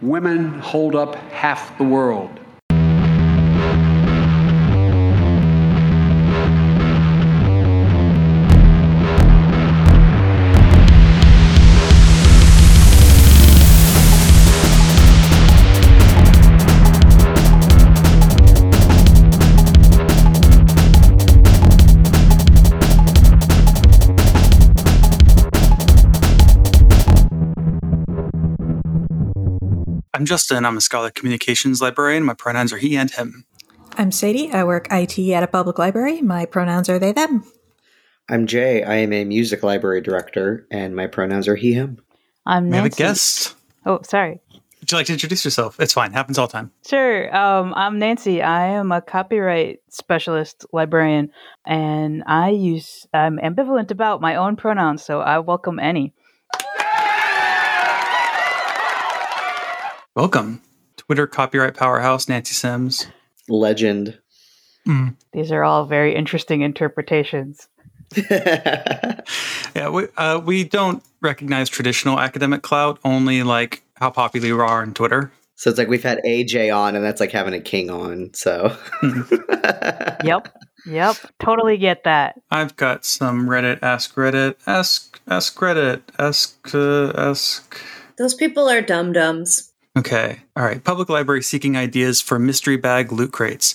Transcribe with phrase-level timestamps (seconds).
[0.00, 2.38] Women hold up half the world.
[30.18, 30.64] I'm Justin.
[30.64, 32.24] I'm a Scholar Communications librarian.
[32.24, 33.44] My pronouns are he and him.
[33.96, 34.50] I'm Sadie.
[34.50, 36.22] I work IT at a public library.
[36.22, 37.44] My pronouns are they, them.
[38.28, 38.82] I'm Jay.
[38.82, 42.02] I am a music library director, and my pronouns are he, him.
[42.44, 43.54] I'm We have a guest.
[43.86, 44.40] Oh, sorry.
[44.80, 45.78] Would you like to introduce yourself?
[45.78, 46.12] It's fine.
[46.12, 46.72] Happens all the time.
[46.84, 47.32] Sure.
[47.32, 48.42] Um, I'm Nancy.
[48.42, 51.30] I am a copyright specialist librarian,
[51.64, 56.12] and I use I'm ambivalent about my own pronouns, so I welcome any.
[60.18, 60.62] Welcome.
[60.96, 63.06] Twitter copyright powerhouse, Nancy Sims.
[63.48, 64.18] Legend.
[65.32, 67.68] These are all very interesting interpretations.
[69.76, 74.82] Yeah, we, uh, we don't recognize traditional academic clout, only like how popular we are
[74.82, 75.30] on Twitter.
[75.54, 78.34] so it's like we've had AJ on, and that's like having a king on.
[78.34, 78.76] So.
[80.24, 80.48] Yep.
[80.84, 81.16] Yep.
[81.38, 82.40] Totally get that.
[82.50, 87.80] I've got some Reddit, ask Reddit, ask, ask Reddit, ask, uh, ask.
[88.16, 89.67] Those people are dum dums.
[89.96, 90.40] Okay.
[90.56, 90.82] All right.
[90.82, 93.74] Public library seeking ideas for mystery bag loot crates.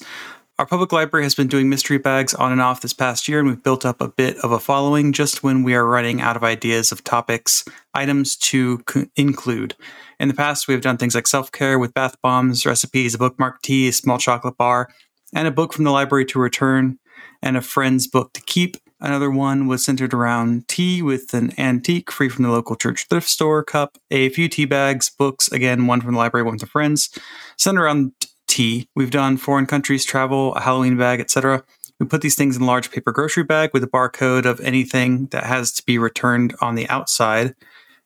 [0.60, 3.48] Our public library has been doing mystery bags on and off this past year, and
[3.48, 6.44] we've built up a bit of a following just when we are running out of
[6.44, 8.84] ideas of topics, items to
[9.16, 9.76] include.
[10.20, 13.64] In the past, we've done things like self care with bath bombs, recipes, a bookmark
[13.64, 14.90] tea, a small chocolate bar,
[15.34, 17.00] and a book from the library to return,
[17.42, 18.78] and a friend's book to keep.
[19.04, 23.28] Another one was centered around tea with an antique free from the local church thrift
[23.28, 27.10] store cup, a few tea bags, books, again, one from the library, one from friends,
[27.58, 28.14] centered around
[28.48, 28.88] tea.
[28.96, 31.66] We've done foreign countries, travel, a Halloween bag, etc.
[32.00, 35.28] We put these things in a large paper grocery bag with a barcode of anything
[35.28, 37.56] that has to be returned on the outside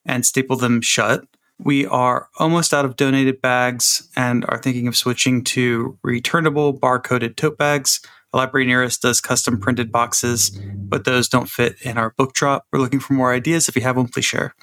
[0.04, 1.24] and staple them shut.
[1.60, 7.36] We are almost out of donated bags and are thinking of switching to returnable barcoded
[7.36, 8.00] tote bags.
[8.32, 12.66] A library nearest does custom printed boxes, but those don't fit in our book drop.
[12.72, 13.68] We're looking for more ideas.
[13.68, 14.54] If you have one, please share.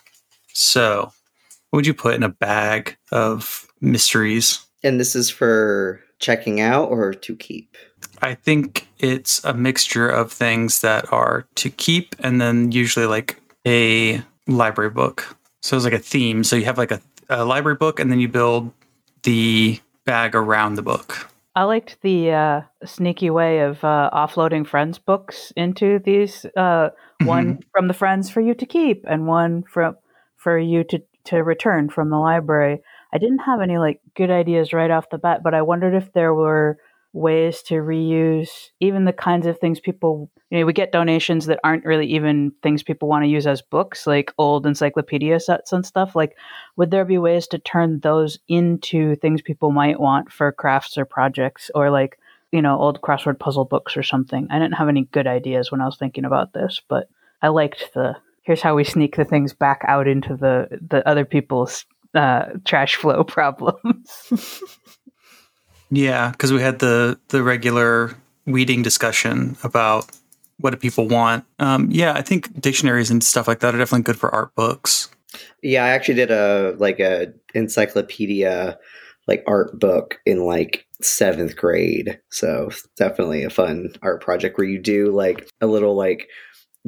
[0.53, 1.11] So,
[1.69, 4.65] what would you put in a bag of mysteries?
[4.85, 7.75] and this is for checking out or to keep.
[8.21, 13.41] I think it's a mixture of things that are to keep and then usually like
[13.67, 15.35] a library book.
[15.63, 16.43] So it's like a theme.
[16.43, 18.71] So you have like a, a library book and then you build
[19.23, 21.31] the bag around the book.
[21.55, 26.45] I liked the uh, sneaky way of uh, offloading friends' books into these.
[26.57, 26.89] Uh,
[27.23, 29.95] One from the friends for you to keep, and one from
[30.35, 32.81] for you to to return from the library.
[33.13, 36.11] I didn't have any like good ideas right off the bat, but I wondered if
[36.11, 36.77] there were
[37.15, 38.49] ways to reuse
[38.81, 42.51] even the kinds of things people you know we get donations that aren't really even
[42.61, 46.13] things people want to use as books like old encyclopedia sets and stuff.
[46.13, 46.35] Like
[46.75, 51.05] would there be ways to turn those into things people might want for crafts or
[51.05, 52.19] projects or like
[52.51, 54.47] you know old crossword puzzle books or something?
[54.51, 57.07] I didn't have any good ideas when i was thinking about this but
[57.41, 61.23] i liked the here's how we sneak the things back out into the the other
[61.23, 64.89] people's uh, trash flow problems
[65.89, 68.15] Yeah, because we had the the regular
[68.45, 70.09] weeding discussion about
[70.57, 71.45] what do people want.
[71.59, 75.09] Um, yeah, I think dictionaries and stuff like that are definitely good for art books.
[75.61, 78.77] Yeah, I actually did a like a encyclopedia
[79.27, 82.19] like art book in like seventh grade.
[82.29, 86.27] So definitely a fun art project where you do like a little like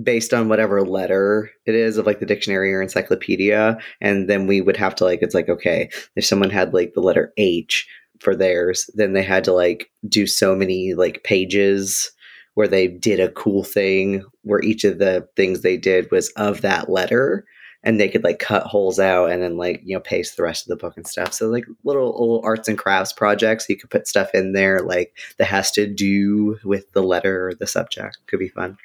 [0.02, 3.78] based on whatever letter it is of like the dictionary or encyclopedia.
[4.00, 7.02] And then we would have to like it's like, okay, if someone had like the
[7.02, 7.88] letter H
[8.22, 12.12] for theirs, then they had to like do so many like pages
[12.54, 16.62] where they did a cool thing where each of the things they did was of
[16.62, 17.46] that letter
[17.84, 20.66] and they could like cut holes out and then like you know paste the rest
[20.66, 21.34] of the book and stuff.
[21.34, 25.18] So like little little arts and crafts projects you could put stuff in there like
[25.38, 28.18] that has to do with the letter or the subject.
[28.28, 28.78] Could be fun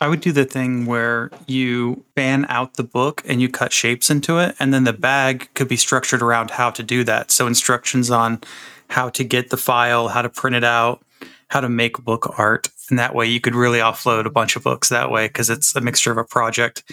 [0.00, 4.10] I would do the thing where you ban out the book and you cut shapes
[4.10, 7.32] into it, and then the bag could be structured around how to do that.
[7.32, 8.40] So instructions on
[8.88, 11.04] how to get the file, how to print it out,
[11.48, 14.62] how to make book art, and that way you could really offload a bunch of
[14.62, 16.84] books that way because it's a mixture of a project,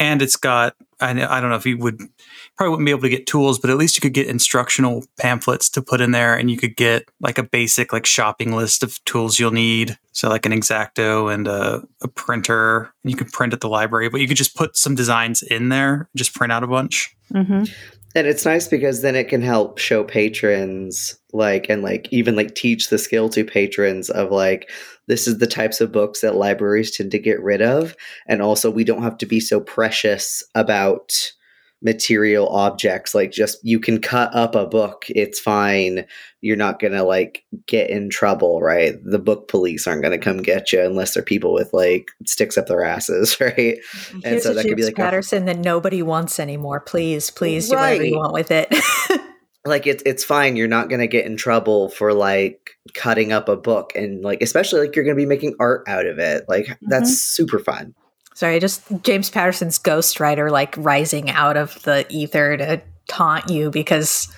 [0.00, 2.00] and it's got I, I don't know if you would
[2.56, 5.68] probably wouldn't be able to get tools, but at least you could get instructional pamphlets
[5.70, 9.02] to put in there, and you could get like a basic like shopping list of
[9.04, 9.98] tools you'll need.
[10.12, 12.92] So like an exacto and a, a printer.
[13.04, 16.08] You could print at the library, but you could just put some designs in there,
[16.16, 17.14] just print out a bunch.
[17.30, 17.64] hmm
[18.14, 22.54] And it's nice because then it can help show patrons like and like even like
[22.54, 24.70] teach the skill to patrons of like
[25.10, 27.96] this is the types of books that libraries tend to get rid of.
[28.28, 31.32] And also we don't have to be so precious about
[31.82, 33.12] material objects.
[33.12, 36.06] Like just you can cut up a book it's fine.
[36.42, 38.94] You're not gonna like get in trouble right?
[39.04, 42.68] The book police aren't gonna come get you unless they're people with like sticks up
[42.68, 43.78] their asses right?
[44.22, 46.78] Here's a James Patterson that nobody wants anymore.
[46.78, 48.72] Please, please do whatever you want with it.
[49.64, 53.56] like it's it's fine you're not gonna get in trouble for like cutting up a
[53.56, 57.10] book and like especially like you're gonna be making art out of it like that's
[57.10, 57.44] mm-hmm.
[57.44, 57.94] super fun
[58.40, 64.34] Sorry, just James Patterson's ghostwriter like rising out of the ether to taunt you because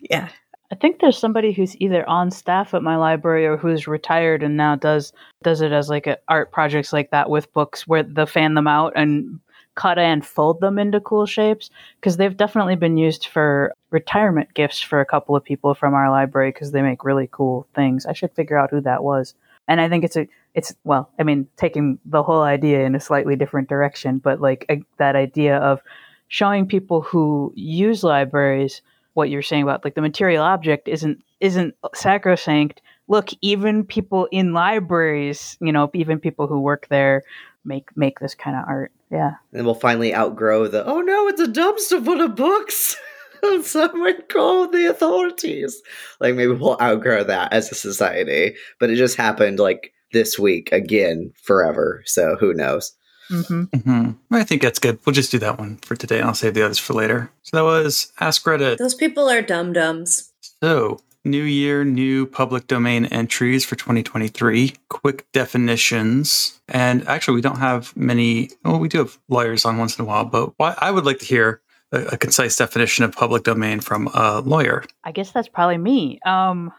[0.00, 0.28] yeah.
[0.70, 4.56] I think there's somebody who's either on staff at my library or who's retired and
[4.56, 5.12] now does
[5.42, 8.68] does it as like a art projects like that with books where they fan them
[8.68, 9.40] out and
[9.74, 11.70] cut and fold them into cool shapes
[12.00, 16.10] because they've definitely been used for retirement gifts for a couple of people from our
[16.10, 18.06] library because they make really cool things.
[18.06, 19.34] I should figure out who that was.
[19.68, 23.00] And I think it's a it's well, I mean, taking the whole idea in a
[23.00, 25.80] slightly different direction, but like a, that idea of
[26.28, 28.82] showing people who use libraries
[29.14, 34.54] what you're saying about like the material object isn't isn't sacrosanct look even people in
[34.54, 37.22] libraries you know even people who work there
[37.64, 41.40] make make this kind of art yeah and we'll finally outgrow the oh no it's
[41.40, 42.96] a dumpster full of books
[43.62, 45.80] someone call the authorities
[46.20, 50.70] like maybe we'll outgrow that as a society but it just happened like this week
[50.72, 52.92] again forever so who knows
[53.30, 53.62] mm-hmm.
[53.78, 54.98] hmm I think that's good.
[55.04, 57.30] We'll just do that one for today, I'll save the others for later.
[57.42, 58.78] So that was Ask Reddit.
[58.78, 60.32] Those people are dum dums.
[60.62, 66.60] So, new year, new public domain entries for 2023, quick definitions.
[66.68, 70.08] And actually, we don't have many, well, we do have lawyers on once in a
[70.08, 71.60] while, but I would like to hear
[71.92, 74.84] a, a concise definition of public domain from a lawyer.
[75.04, 76.72] i guess that's probably me um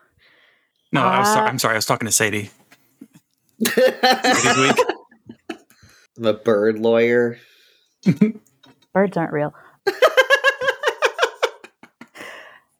[0.92, 2.50] No, I was, so- Uh, I'm sorry, I was talking to Sadie.
[3.66, 4.78] Sadie's week.
[6.18, 7.38] i'm a bird lawyer
[8.94, 9.54] birds aren't real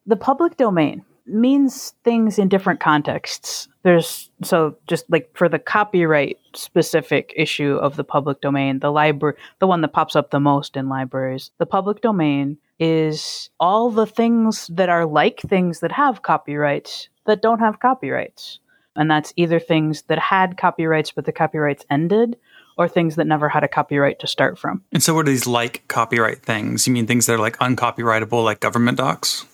[0.06, 6.38] the public domain means things in different contexts there's so just like for the copyright
[6.54, 10.76] specific issue of the public domain the library the one that pops up the most
[10.76, 16.22] in libraries the public domain is all the things that are like things that have
[16.22, 18.58] copyrights that don't have copyrights
[18.96, 22.36] and that's either things that had copyrights but the copyrights ended
[22.76, 25.46] or things that never had a copyright to start from And so, what are these
[25.46, 26.86] like copyright things?
[26.86, 29.46] You mean things that are like uncopyrightable, like government docs?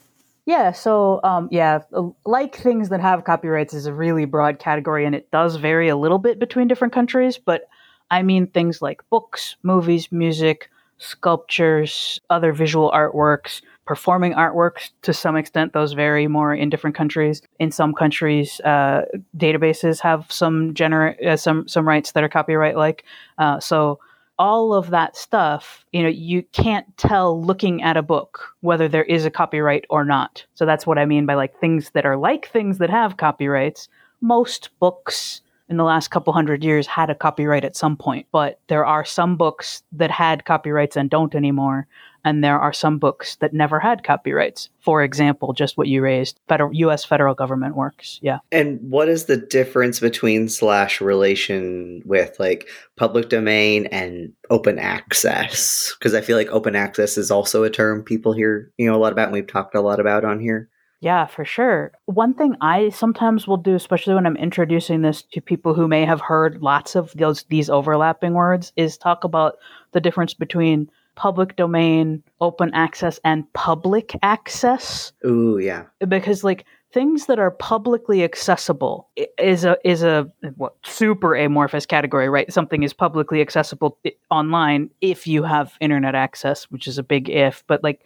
[0.51, 5.07] Yeah, so um, yeah, uh, like things that have copyrights is a really broad category,
[5.07, 7.39] and it does vary a little bit between different countries.
[7.39, 7.69] But
[8.11, 10.69] I mean things like books, movies, music,
[10.99, 14.91] sculptures, other visual artworks, performing artworks.
[15.03, 17.43] To some extent, those vary more in different countries.
[17.61, 19.03] In some countries, uh,
[19.37, 23.05] databases have some gener- uh, some some rights that are copyright like.
[23.39, 24.01] Uh, so
[24.41, 29.05] all of that stuff, you know, you can't tell looking at a book whether there
[29.05, 30.47] is a copyright or not.
[30.55, 33.91] So that's what I mean by like things that are like things that have copyrights.
[34.23, 38.59] Most books in the last couple hundred years had a copyright at some point, but
[38.69, 41.87] there are some books that had copyrights and don't anymore.
[42.25, 44.69] And there are some books that never had copyrights.
[44.81, 47.05] For example, just what you raised, federal, U.S.
[47.05, 48.19] federal government works.
[48.23, 48.39] Yeah.
[48.53, 55.95] And what is the difference between slash relation with like public domain and open access?
[55.99, 58.99] Because I feel like open access is also a term people hear you know a
[58.99, 60.69] lot about, and we've talked a lot about on here.
[61.01, 61.93] Yeah, for sure.
[62.05, 66.05] One thing I sometimes will do, especially when I'm introducing this to people who may
[66.05, 69.57] have heard lots of those these overlapping words, is talk about
[69.93, 75.13] the difference between public domain, open access, and public access.
[75.27, 75.85] Ooh, yeah.
[76.07, 82.29] Because like things that are publicly accessible is a is a what, super amorphous category,
[82.29, 82.53] right?
[82.53, 83.99] Something is publicly accessible
[84.31, 88.01] online if you have internet access, which is a big if, but like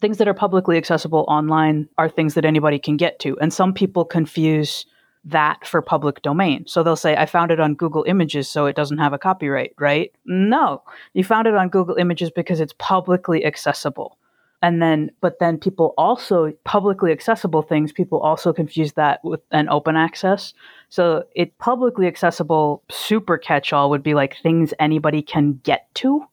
[0.00, 3.38] things that are publicly accessible online are things that anybody can get to.
[3.40, 4.86] And some people confuse
[5.26, 6.64] that for public domain.
[6.66, 9.72] So they'll say, I found it on Google Images, so it doesn't have a copyright,
[9.78, 10.12] right?
[10.24, 10.82] No,
[11.14, 14.16] you found it on Google Images because it's publicly accessible.
[14.62, 19.68] And then, but then people also, publicly accessible things, people also confuse that with an
[19.68, 20.54] open access.
[20.88, 26.26] So it publicly accessible super catch all would be like things anybody can get to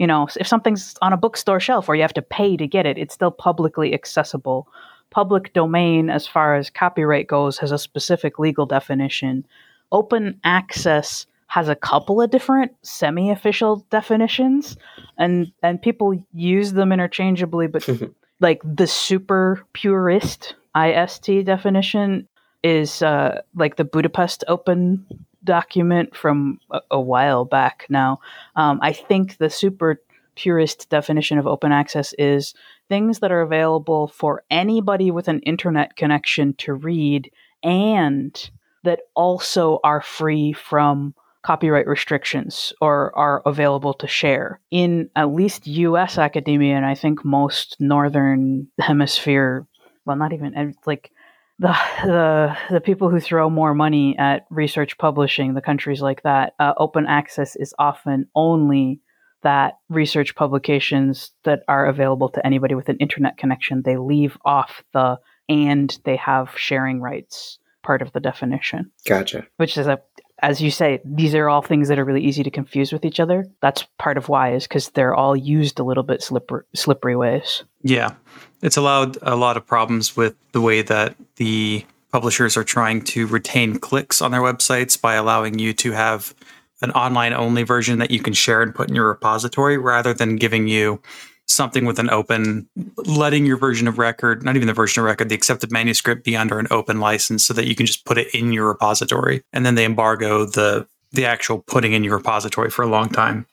[0.00, 2.86] you know, if something's on a bookstore shelf or you have to pay to get
[2.86, 4.66] it, it's still publicly accessible.
[5.10, 9.46] Public domain, as far as copyright goes, has a specific legal definition.
[9.92, 14.76] Open access has a couple of different semi-official definitions
[15.18, 17.88] and and people use them interchangeably but
[18.40, 22.28] like the super purist ist definition
[22.62, 25.04] is uh, like the budapest open
[25.42, 28.20] document from a, a while back now
[28.54, 30.00] um, i think the super
[30.40, 32.54] purist definition of open access is
[32.88, 37.30] things that are available for anybody with an internet connection to read
[37.62, 38.50] and
[38.82, 44.60] that also are free from copyright restrictions or are available to share.
[44.70, 49.66] In at least US academia, and I think most Northern Hemisphere,
[50.06, 51.10] well, not even like
[51.58, 56.54] the, the, the people who throw more money at research publishing, the countries like that,
[56.58, 59.00] uh, open access is often only
[59.42, 64.82] that research publications that are available to anybody with an internet connection, they leave off
[64.92, 65.18] the
[65.48, 68.90] and they have sharing rights part of the definition.
[69.06, 69.46] Gotcha.
[69.56, 70.00] Which is a
[70.42, 73.20] as you say, these are all things that are really easy to confuse with each
[73.20, 73.46] other.
[73.60, 77.62] That's part of why is because they're all used a little bit slippery, slippery ways.
[77.82, 78.14] Yeah,
[78.62, 83.26] it's allowed a lot of problems with the way that the publishers are trying to
[83.26, 86.34] retain clicks on their websites by allowing you to have
[86.82, 90.36] an online only version that you can share and put in your repository rather than
[90.36, 91.00] giving you
[91.46, 95.28] something with an open, letting your version of record, not even the version of record,
[95.28, 98.32] the accepted manuscript be under an open license so that you can just put it
[98.34, 99.42] in your repository.
[99.52, 103.46] And then they embargo the the actual putting in your repository for a long time.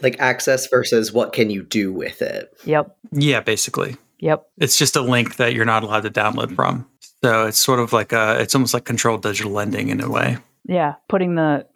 [0.00, 2.50] Like access versus what can you do with it?
[2.64, 2.96] Yep.
[3.12, 3.96] Yeah, basically.
[4.20, 4.46] Yep.
[4.58, 6.88] It's just a link that you're not allowed to download from.
[7.22, 10.38] So it's sort of like a, it's almost like controlled digital lending in a way.
[10.66, 11.66] Yeah, putting the,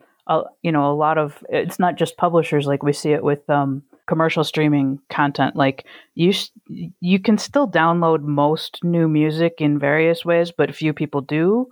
[0.63, 3.83] you know, a lot of it's not just publishers like we see it with um,
[4.07, 6.33] commercial streaming content like you
[7.01, 11.69] you can still download most new music in various ways but few people do.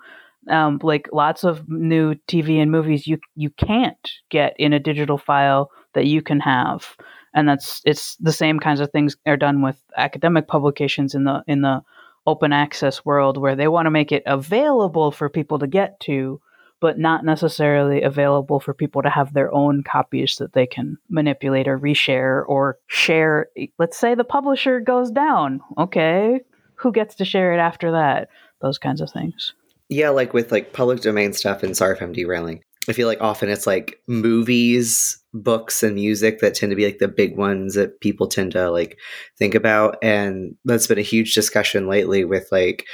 [0.49, 5.19] Um, like lots of new tv and movies you you can't get in a digital
[5.19, 6.97] file that you can have.
[7.35, 11.43] And that's it's the same kinds of things are done with academic publications in the
[11.49, 11.83] in the
[12.27, 16.41] open access world where they want to make it available for people to get to
[16.81, 21.69] but not necessarily available for people to have their own copies that they can manipulate
[21.69, 23.49] or reshare or share.
[23.79, 25.61] Let's say the publisher goes down.
[25.79, 26.41] Okay,
[26.75, 28.29] who gets to share it after that?
[28.61, 29.55] Those kinds of things.
[29.89, 32.63] Yeah, like with like public domain stuff, and sorry if I'm derailing.
[32.89, 36.99] I feel like often it's like movies, books, and music that tend to be like
[36.99, 38.99] the big ones that people tend to like
[39.39, 39.97] think about.
[40.03, 42.87] And that's been a huge discussion lately with like,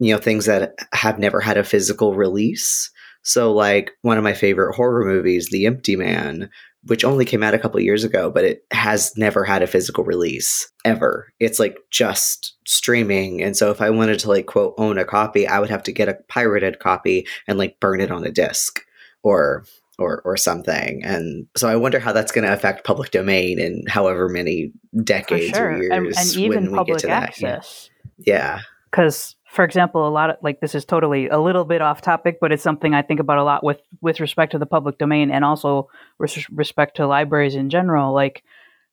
[0.00, 2.90] you know, things that have never had a physical release.
[3.22, 6.50] So, like one of my favorite horror movies, The Empty Man,
[6.84, 10.04] which only came out a couple years ago, but it has never had a physical
[10.04, 11.32] release ever.
[11.38, 13.42] It's like just streaming.
[13.42, 15.92] And so, if I wanted to like quote own a copy, I would have to
[15.92, 18.80] get a pirated copy and like burn it on a disc
[19.22, 19.64] or
[20.00, 21.04] or or something.
[21.04, 24.72] And so I wonder how that's going to affect public domain in however many
[25.04, 25.72] decades sure.
[25.72, 27.90] or years and, and even public access.
[28.18, 28.60] Yeah.
[28.90, 32.38] Because for example, a lot of like this is totally a little bit off topic,
[32.40, 35.30] but it's something I think about a lot with with respect to the public domain
[35.32, 35.88] and also
[36.18, 38.14] with respect to libraries in general.
[38.14, 38.44] Like,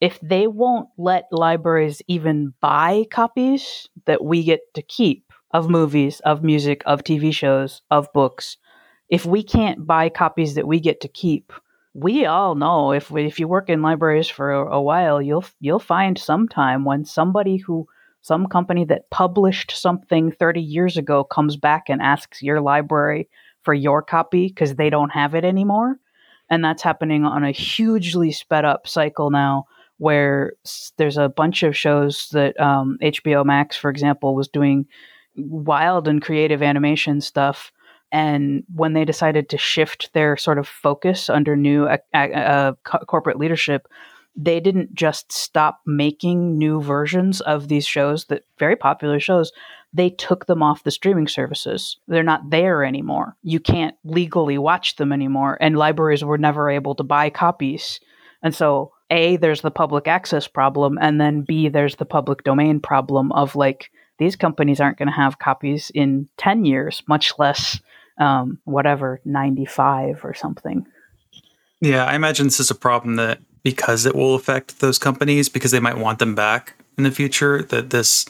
[0.01, 6.21] if they won't let libraries even buy copies that we get to keep of movies,
[6.21, 8.57] of music, of TV shows, of books,
[9.09, 11.53] if we can't buy copies that we get to keep,
[11.93, 15.77] we all know if if you work in libraries for a, a while, you'll you'll
[15.77, 17.87] find sometime when somebody who
[18.21, 23.29] some company that published something 30 years ago comes back and asks your library
[23.63, 25.99] for your copy because they don't have it anymore.
[26.49, 29.65] And that's happening on a hugely sped up cycle now
[29.97, 30.53] where
[30.97, 34.85] there's a bunch of shows that um, HBO Max, for example, was doing
[35.35, 37.71] wild and creative animation stuff.
[38.11, 43.37] And when they decided to shift their sort of focus under new uh, uh, corporate
[43.37, 43.87] leadership,
[44.37, 49.51] they didn't just stop making new versions of these shows that very popular shows
[49.93, 51.97] they took them off the streaming services.
[52.07, 53.35] They're not there anymore.
[53.41, 57.99] You can't legally watch them anymore and libraries were never able to buy copies.
[58.43, 62.79] And so a there's the public access problem and then b there's the public domain
[62.79, 63.89] problem of like
[64.19, 67.79] these companies aren't going to have copies in 10 years much less
[68.19, 70.85] um, whatever 95 or something.
[71.79, 75.71] Yeah i imagine this is a problem that because it will affect those companies because
[75.71, 78.25] they might want them back in the future that this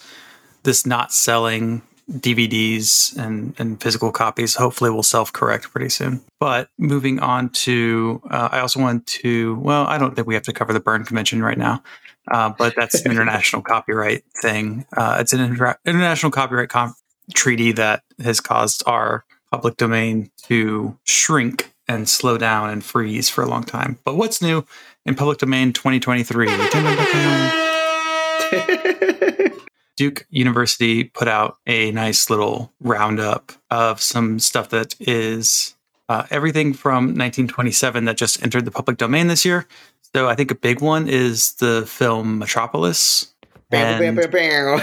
[0.64, 1.82] this not selling
[2.12, 6.22] DVDs and, and physical copies hopefully will self correct pretty soon.
[6.40, 10.44] But moving on to, uh, I also want to, well, I don't think we have
[10.44, 11.84] to cover the Berne Convention right now,
[12.32, 14.86] uh, but that's an international copyright thing.
[14.96, 16.96] Uh, it's an inter- international copyright com-
[17.34, 23.44] treaty that has caused our public domain to shrink and slow down and freeze for
[23.44, 23.98] a long time.
[24.04, 24.66] But what's new
[25.08, 26.48] in public domain 2023?
[29.96, 35.76] Duke University put out a nice little roundup of some stuff that is
[36.08, 39.66] uh, everything from 1927 that just entered the public domain this year.
[40.14, 43.34] So I think a big one is the film Metropolis.
[43.70, 44.80] Bam, bam, bam, bam.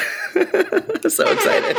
[1.09, 1.76] so excited.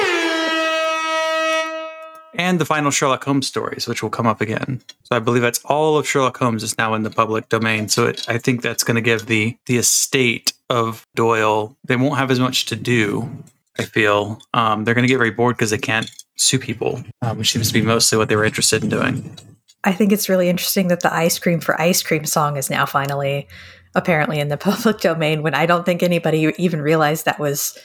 [2.38, 4.82] And the final Sherlock Holmes stories, which will come up again.
[5.04, 7.88] So I believe that's all of Sherlock Holmes is now in the public domain.
[7.90, 11.76] So it, I think that's going to give the the estate of Doyle.
[11.86, 13.30] They won't have as much to do.
[13.78, 17.38] I feel um, they're going to get very bored because they can't sue people, um,
[17.38, 19.38] which seems to be mostly what they were interested in doing.
[19.84, 22.86] I think it's really interesting that the ice cream for ice cream song is now
[22.86, 23.48] finally
[23.94, 27.78] apparently in the public domain when I don't think anybody even realized that was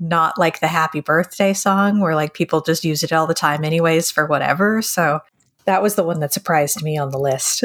[0.00, 3.64] not like the happy birthday song where like people just use it all the time
[3.64, 4.80] anyways for whatever.
[4.82, 5.20] So
[5.66, 7.64] that was the one that surprised me on the list.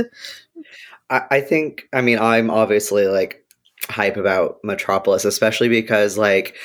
[1.09, 3.43] I, I think, I mean, I'm obviously like
[3.89, 6.57] hype about Metropolis, especially because like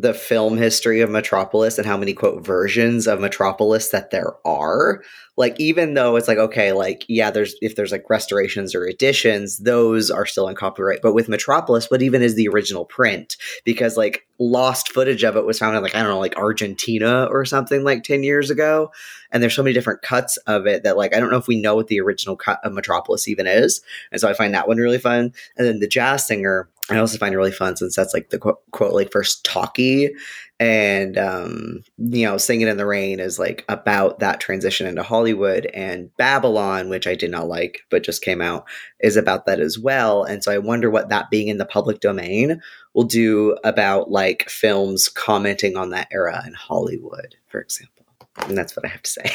[0.00, 5.02] the film history of Metropolis and how many quote versions of Metropolis that there are.
[5.38, 9.58] Like even though it's like okay, like yeah, there's if there's like restorations or additions,
[9.58, 11.00] those are still in copyright.
[11.02, 13.36] But with Metropolis, what even is the original print?
[13.64, 17.26] Because like lost footage of it was found in like I don't know, like Argentina
[17.30, 18.90] or something like 10 years ago.
[19.30, 21.60] And there's so many different cuts of it that like I don't know if we
[21.60, 23.80] know what the original cut of Metropolis even is.
[24.12, 25.32] And so I find that one really fun.
[25.56, 28.38] And then the jazz singer I also find it really fun since that's like the
[28.38, 30.14] quote, quote like first talkie.
[30.58, 35.66] And um you know singing in the rain is like about that transition into hollywood
[35.74, 38.64] and babylon which i did not like but just came out
[39.00, 40.24] is about that as well.
[40.24, 42.62] And so i wonder what that being in the public domain
[42.94, 48.06] will do about like films commenting on that era in hollywood for example.
[48.46, 49.30] And that's what i have to say.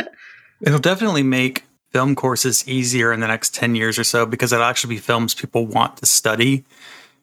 [0.60, 1.64] It'll definitely make
[1.94, 5.32] film courses easier in the next 10 years or so because it'll actually be films
[5.32, 6.64] people want to study.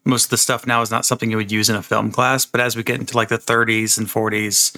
[0.05, 2.45] Most of the stuff now is not something you would use in a film class,
[2.45, 4.73] but as we get into like the 30s and 40s,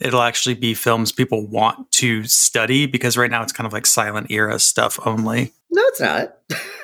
[0.00, 3.84] it'll actually be films people want to study because right now it's kind of like
[3.84, 5.52] silent era stuff only.
[5.70, 6.38] No, it's not.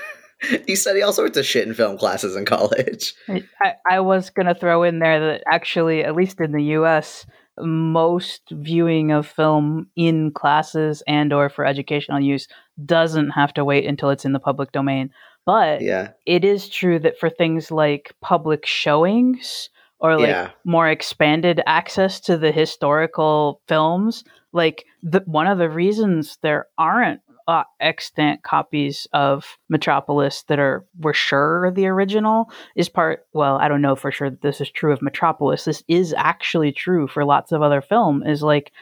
[0.69, 3.15] you study all sorts of shit in film classes in college.
[3.63, 7.25] I, I was going to throw in there that actually, at least in the US,
[7.59, 12.49] most viewing of film in classes and or for educational use
[12.85, 15.11] doesn't have to wait until it's in the public domain
[15.45, 16.11] but yeah.
[16.25, 20.51] it is true that for things like public showings or like Yeah.
[20.65, 27.21] more expanded access to the historical films like the, one of the reasons there aren't
[27.49, 33.27] uh, extant copies of Metropolis that are we're sure the original is part.
[33.33, 35.65] Well, I don't know for sure that this is true of Metropolis.
[35.65, 38.23] This is actually true for lots of other film.
[38.23, 38.73] Is like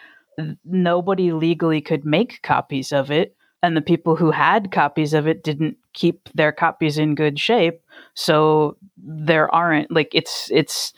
[0.64, 5.42] nobody legally could make copies of it, and the people who had copies of it
[5.42, 7.80] didn't keep their copies in good shape.
[8.14, 10.92] So there aren't like it's it's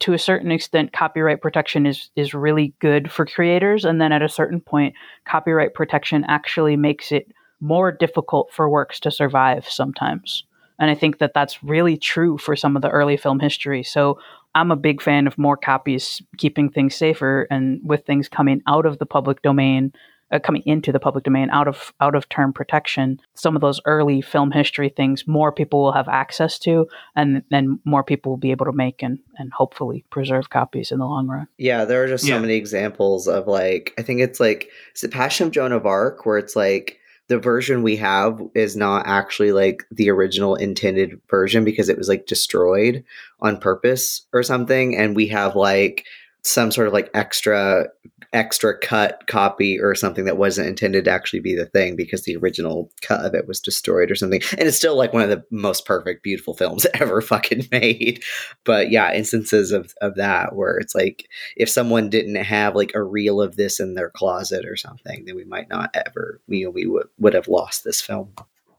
[0.00, 4.22] to a certain extent copyright protection is is really good for creators and then at
[4.22, 4.94] a certain point
[5.24, 10.44] copyright protection actually makes it more difficult for works to survive sometimes.
[10.78, 13.82] And i think that that's really true for some of the early film history.
[13.82, 14.18] So
[14.54, 18.86] i'm a big fan of more copies keeping things safer and with things coming out
[18.86, 19.92] of the public domain
[20.32, 23.80] uh, coming into the public domain out of out of term protection some of those
[23.84, 28.36] early film history things more people will have access to and then more people will
[28.36, 32.02] be able to make and and hopefully preserve copies in the long run Yeah, there
[32.02, 32.36] are just Yeah.
[32.36, 35.86] so many examples of like I think it's like is it Passion of Joan of
[35.86, 41.20] Arc where it's like the version we have is not actually like the original intended
[41.28, 43.04] version because it was like destroyed
[43.40, 46.04] on purpose or something and we have like
[46.42, 47.86] some sort of like extra
[48.36, 52.36] extra cut copy or something that wasn't intended to actually be the thing because the
[52.36, 54.42] original cut of it was destroyed or something.
[54.58, 58.22] And it's still like one of the most perfect beautiful films ever fucking made.
[58.64, 63.02] But yeah instances of of that where it's like if someone didn't have like a
[63.02, 66.86] reel of this in their closet or something then we might not ever we we
[66.86, 68.32] would, would have lost this film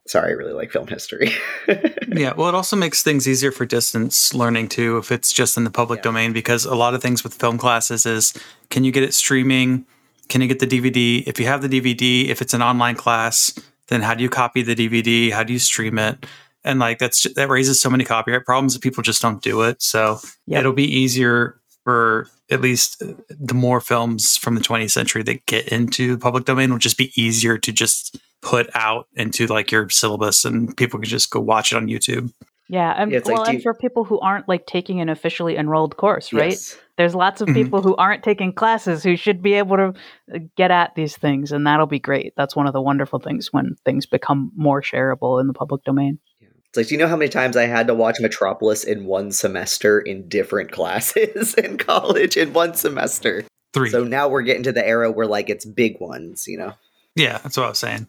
[0.08, 1.30] sorry i really like film history
[2.10, 5.64] Yeah, well, it also makes things easier for distance learning too if it's just in
[5.64, 6.04] the public Yeah.
[6.04, 8.32] domain because a lot of things with film classes is
[8.70, 9.84] can you get it streaming?
[10.30, 11.22] Can you get the DVD?
[11.26, 13.52] If you have the DVD, if it's an online class,
[13.88, 15.30] then how do you copy the DVD?
[15.32, 16.24] How do you stream it?
[16.64, 19.82] And like that's that raises so many copyright problems that people just don't do it.
[19.82, 20.18] So
[20.48, 25.44] it'll be easier for at least uh, the more films from the 20th century that
[25.46, 29.70] get into the public domain will just be easier to just put out into like
[29.72, 32.32] your syllabus and people can just go watch it on YouTube.
[32.70, 35.08] Yeah, and Yeah, it's like, well, do and for people who aren't like taking an
[35.08, 36.50] officially enrolled course, right?
[36.50, 36.76] Yes.
[36.98, 37.54] There's lots of Mhm.
[37.54, 39.92] people who aren't taking classes who should be able to
[40.34, 42.34] uh, get at these things, and that'll be great.
[42.36, 46.18] That's one of the wonderful things when things become more shareable in the public domain.
[46.40, 49.32] It's like, do you know how many times I had to watch Metropolis in one
[49.32, 53.44] semester in different classes in college in one semester?
[53.72, 53.88] Three.
[53.88, 56.74] So now we're getting to the era where like it's big ones, you know.
[57.18, 58.06] Yeah, that's what I was saying.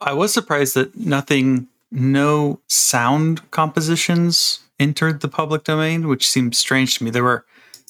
[0.00, 6.98] I was surprised that nothing, no sound compositions entered the public domain, which seems strange
[6.98, 7.10] to me.
[7.10, 7.44] There were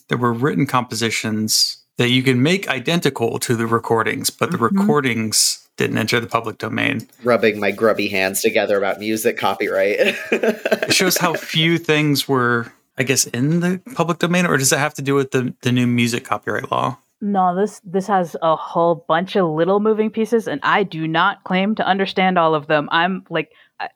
[0.08, 4.78] there were written compositions that you can make identical to the recordings, but the Mhm.
[4.78, 7.08] recordings didn't enter the public domain.
[7.24, 9.96] Rubbing my grubby hands together about music copyright.
[10.30, 14.78] It shows how few things were, I guess, in the public domain, or does it
[14.78, 16.98] have to do with the, the new music copyright law?
[17.20, 21.44] No, this this has a whole bunch of little moving pieces, and I do not
[21.44, 22.88] claim to understand all of them.
[22.92, 23.88] I'm like I,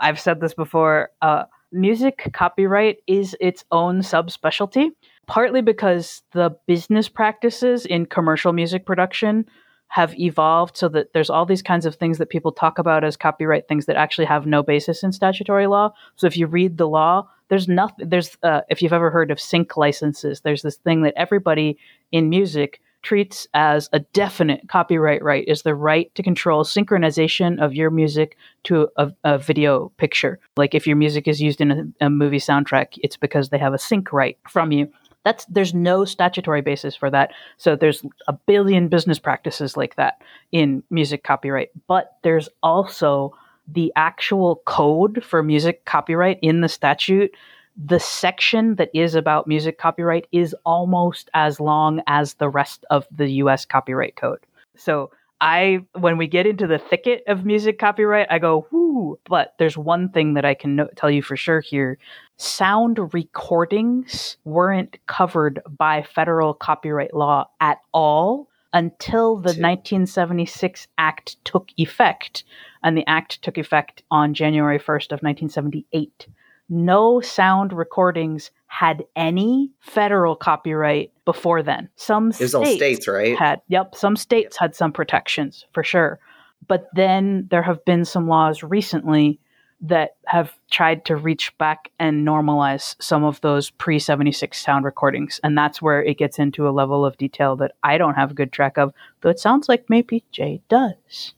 [0.00, 1.10] I have said this before.
[1.20, 4.90] Uh, music copyright is its own subspecialty,
[5.26, 9.44] partly because the business practices in commercial music production
[9.88, 13.16] have evolved so that there's all these kinds of things that people talk about as
[13.16, 15.92] copyright things that actually have no basis in statutory law.
[16.16, 18.08] So if you read the law, there's nothing.
[18.08, 21.78] There's uh, if you've ever heard of sync licenses, there's this thing that everybody
[22.12, 27.74] in music treats as a definite copyright right is the right to control synchronization of
[27.74, 30.38] your music to a, a video picture.
[30.56, 33.72] Like if your music is used in a, a movie soundtrack, it's because they have
[33.72, 34.92] a sync right from you.
[35.24, 37.30] That's there's no statutory basis for that.
[37.56, 40.20] So there's a billion business practices like that
[40.52, 43.34] in music copyright, but there's also
[43.70, 47.34] the actual code for music copyright in the statute
[47.78, 53.06] the section that is about music copyright is almost as long as the rest of
[53.10, 54.40] the US copyright code.
[54.76, 59.54] So I when we get into the thicket of music copyright, I go, whoo, but
[59.58, 61.98] there's one thing that I can no- tell you for sure here.
[62.36, 69.62] Sound recordings weren't covered by federal copyright law at all until the Two.
[69.62, 72.44] 1976 Act took effect.
[72.82, 76.28] And the Act took effect on January 1st of 1978
[76.68, 81.88] no sound recordings had any federal copyright before then.
[81.96, 83.38] Some all states, right?
[83.38, 86.18] had yep, some states had some protections for sure.
[86.66, 89.40] But then there have been some laws recently
[89.80, 95.40] that have tried to reach back and normalize some of those pre 76 sound recordings.
[95.44, 98.34] And that's where it gets into a level of detail that I don't have a
[98.34, 101.34] good track of, though it sounds like maybe Jay does.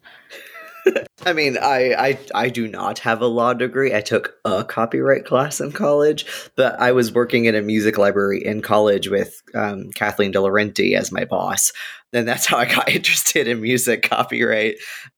[1.26, 3.94] I mean, I, I I do not have a law degree.
[3.94, 6.24] I took a copyright class in college,
[6.56, 11.12] but I was working in a music library in college with um, Kathleen DeLaurenti as
[11.12, 11.72] my boss,
[12.14, 14.76] and that's how I got interested in music copyright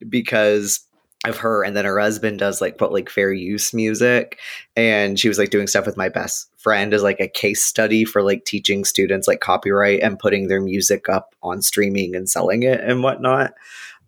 [0.09, 0.81] because
[1.27, 1.63] of her.
[1.63, 4.39] And then her husband does like what like fair use music,
[4.77, 8.05] and she was like doing stuff with my best friend as like a case study
[8.05, 12.63] for like teaching students like copyright and putting their music up on streaming and selling
[12.63, 13.55] it and whatnot.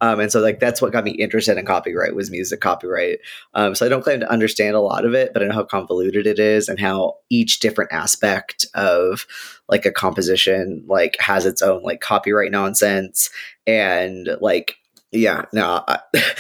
[0.01, 3.21] Um, and so like that's what got me interested in copyright was music copyright.
[3.55, 5.65] Um, so I don't claim to understand a lot of it, but I know how
[5.65, 9.27] convoluted it is and how each different aspect of
[9.69, 13.31] like a composition like has its own like copyright nonsense
[13.67, 14.77] and like
[15.15, 15.85] yeah no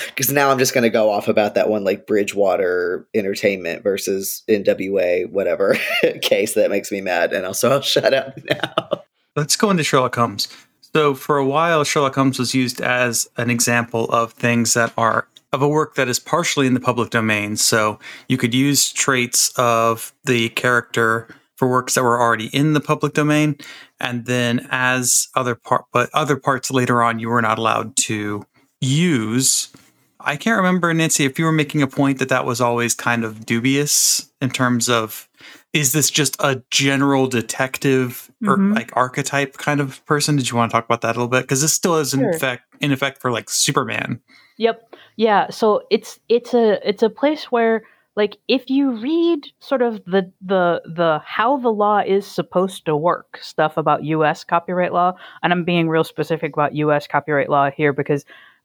[0.06, 4.42] because now i'm just going to go off about that one like bridgewater entertainment versus
[4.48, 5.76] nwa whatever
[6.20, 9.04] case that makes me mad and also i'll shut up now
[9.36, 10.46] Let's go into Sherlock Holmes.
[10.94, 15.26] So, for a while, Sherlock Holmes was used as an example of things that are
[15.52, 17.56] of a work that is partially in the public domain.
[17.56, 22.80] So, you could use traits of the character for works that were already in the
[22.80, 23.56] public domain,
[23.98, 28.44] and then as other part, but other parts later on, you were not allowed to
[28.84, 29.68] use.
[30.20, 33.24] I can't remember, Nancy, if you were making a point that that was always kind
[33.24, 35.28] of dubious in terms of
[35.74, 38.74] is this just a general detective or Mhm.
[38.76, 40.36] like archetype kind of person?
[40.36, 41.42] Did you want to talk about that a little bit?
[41.42, 42.30] Because this still is in Sure.
[42.30, 44.20] effect in effect for like Superman.
[44.56, 44.94] Yep.
[45.16, 45.50] Yeah.
[45.50, 47.82] So it's it's a it's a place where
[48.14, 52.96] like if you read sort of the the the how the law is supposed to
[52.96, 57.70] work stuff about US copyright law, and I'm being real specific about US copyright law
[57.70, 58.24] here because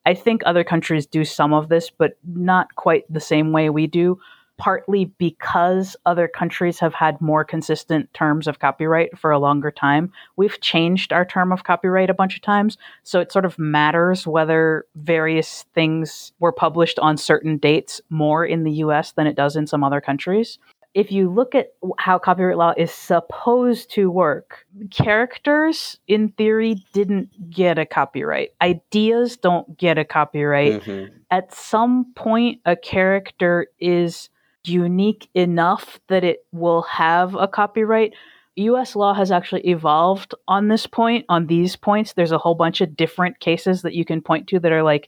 [0.09, 3.85] I think other countries do some of this, but not quite the same way we
[3.85, 4.19] do.
[4.57, 10.11] Partly because other countries have had more consistent terms of copyright for a longer time.
[10.35, 12.75] We've changed our term of copyright a bunch of times.
[13.03, 18.63] So it sort of matters whether various things were published on certain dates more in
[18.63, 20.57] the US than it does in some other countries.
[20.95, 27.51] If you look at how copyright law is supposed to work, characters in theory didn't
[27.51, 28.53] get a copyright.
[28.61, 31.11] Ideas don't get a copyright Mhm.
[31.29, 34.29] at some point a character is
[34.65, 38.13] unique enough that it will have a copyright.
[38.55, 42.13] US law has actually evolved on this point, on these points.
[42.13, 45.07] There's a whole bunch of different cases that you can point to that are like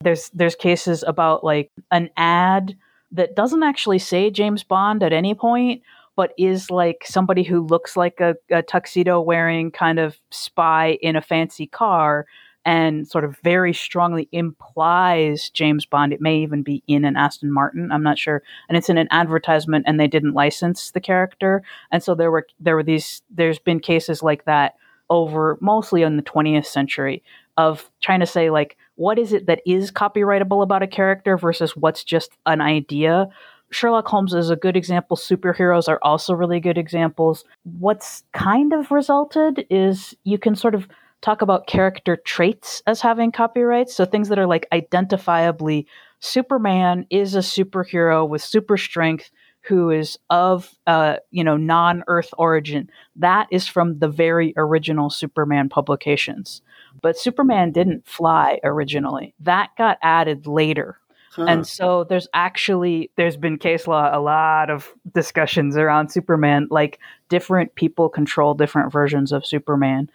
[0.00, 2.76] there's there's cases about like an ad
[3.16, 5.82] that doesn't actually say James Bond at any point,
[6.16, 11.16] but is like somebody who looks like a, a tuxedo wearing kind of spy in
[11.16, 12.26] a fancy car
[12.64, 16.12] and sort of very strongly implies James Bond.
[16.12, 17.92] It may even be in an Aston Martin.
[17.92, 18.42] I'm not sure.
[18.68, 21.62] And it's in an advertisement, and they didn't license the character.
[21.92, 23.22] And so there were there were these.
[23.30, 24.74] There's been cases like that
[25.08, 27.22] over mostly in the 20th century
[27.56, 31.76] of trying to say like what is it that is copyrightable about a character versus
[31.76, 33.28] what's just an idea.
[33.70, 35.16] Sherlock Holmes is a good example.
[35.16, 37.44] Superheroes are also really good examples.
[37.78, 40.88] What's kind of resulted is you can sort of
[41.20, 43.94] talk about character traits as having copyrights.
[43.94, 45.86] So things that are like identifiably
[46.20, 49.30] Superman is a superhero with super strength
[49.62, 52.88] who is of uh, you know non-Earth origin.
[53.16, 56.62] That is from the very original Superman publications.
[57.00, 59.34] But Superman didn't fly originally.
[59.40, 60.98] That got added later.
[61.32, 61.44] Huh.
[61.48, 66.98] And so there's actually there's been case law a lot of discussions around Superman like
[67.28, 70.08] different people control different versions of Superman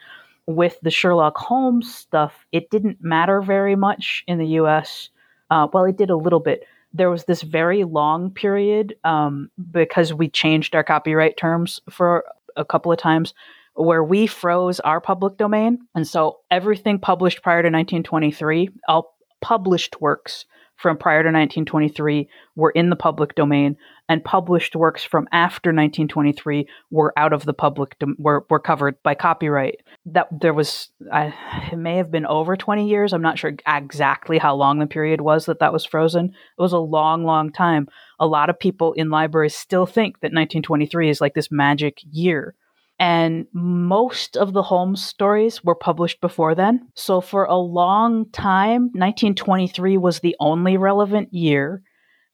[0.47, 5.09] with the Sherlock Holmes stuff, it didn't matter very much in the US.
[5.49, 6.65] Uh, well, it did a little bit.
[6.93, 12.65] There was this very long period um, because we changed our copyright terms for a
[12.65, 13.33] couple of times
[13.75, 15.79] where we froze our public domain.
[15.95, 20.45] And so everything published prior to 1923, all published works
[20.81, 23.77] from prior to 1923 were in the public domain,
[24.09, 28.95] and published works from after 1923 were out of the public dom- were were covered
[29.03, 29.75] by copyright.
[30.07, 31.33] That there was, I,
[31.71, 33.13] it may have been over 20 years.
[33.13, 36.25] I'm not sure exactly how long the period was that that was frozen.
[36.25, 37.87] It was a long, long time.
[38.19, 42.55] A lot of people in libraries still think that 1923 is like this magic year
[43.01, 46.87] and most of the Holmes stories were published before then.
[46.93, 51.81] So for a long time, 1923 was the only relevant year.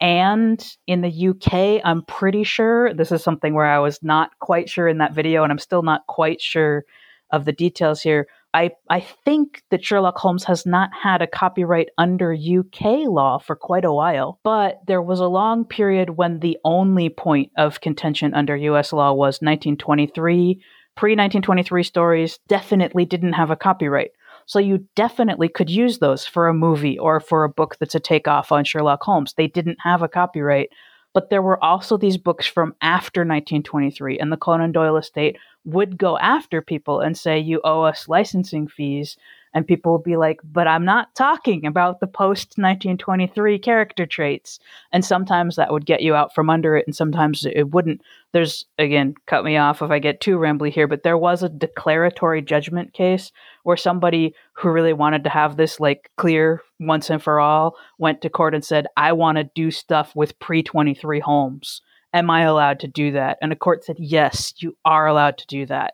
[0.02, 4.68] And in the UK, I'm pretty sure this is something where I was not quite
[4.70, 6.84] sure in that video, and I'm still not quite sure
[7.32, 8.28] of the details here.
[8.58, 13.56] I, I think that Sherlock Holmes has not had a copyright under UK law for
[13.56, 18.34] quite a while, but there was a long period when the only point of contention
[18.34, 20.60] under US law was 1923.
[20.96, 24.10] Pre 1923 stories definitely didn't have a copyright.
[24.48, 28.00] So you definitely could use those for a movie or for a book that's a
[28.00, 29.36] takeoff on Sherlock Holmes.
[29.38, 30.70] They didn't have a copyright.
[31.14, 35.98] But there were also these books from after 1923, and the Conan Doyle estate would
[35.98, 39.18] go after people and say, You owe us licensing fees.
[39.54, 44.60] And people would be like, But I'm not talking about the post 1923 character traits.
[44.94, 48.02] And sometimes that would get you out from under it, and sometimes it wouldn't.
[48.32, 51.50] There's, again, cut me off if I get too rambly here, but there was a
[51.50, 53.32] declaratory judgment case
[53.64, 58.22] where somebody who really wanted to have this like clear once and for all went
[58.22, 61.82] to court and said, I want to do stuff with pre 23 Holmes
[62.18, 63.38] Am I allowed to do that?
[63.42, 65.94] And a court said, Yes, you are allowed to do that.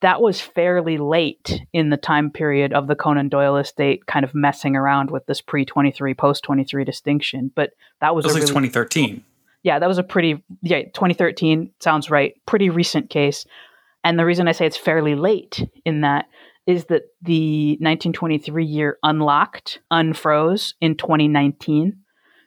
[0.00, 4.34] That was fairly late in the time period of the Conan Doyle estate kind of
[4.34, 7.50] messing around with this pre 23, post 23 distinction.
[7.54, 9.24] But that was, was like really, 2013.
[9.64, 12.34] Yeah, that was a pretty, yeah, 2013 sounds right.
[12.46, 13.44] Pretty recent case.
[14.04, 16.26] And the reason I say it's fairly late in that
[16.66, 21.96] is that the 1923 year unlocked, unfroze in 2019.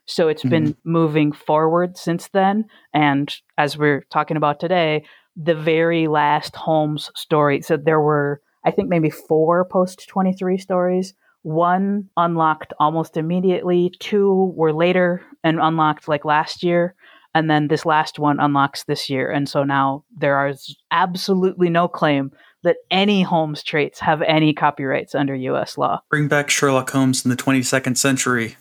[0.10, 0.50] So it's mm-hmm.
[0.50, 2.66] been moving forward since then.
[2.94, 5.04] And as we're talking about today,
[5.36, 7.62] the very last Holmes story.
[7.62, 11.14] So there were, I think, maybe four post 23 stories.
[11.44, 16.96] One unlocked almost immediately, two were later and unlocked like last year.
[17.36, 19.32] And then this last one unlocks this year.
[19.32, 22.32] And so now there is absolutely no claim
[22.64, 26.02] that any Holmes traits have any copyrights under US law.
[26.10, 28.58] Bring back Sherlock Holmes in the 22nd century.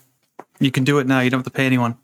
[0.60, 1.20] You can do it now.
[1.20, 1.96] You don't have to pay anyone.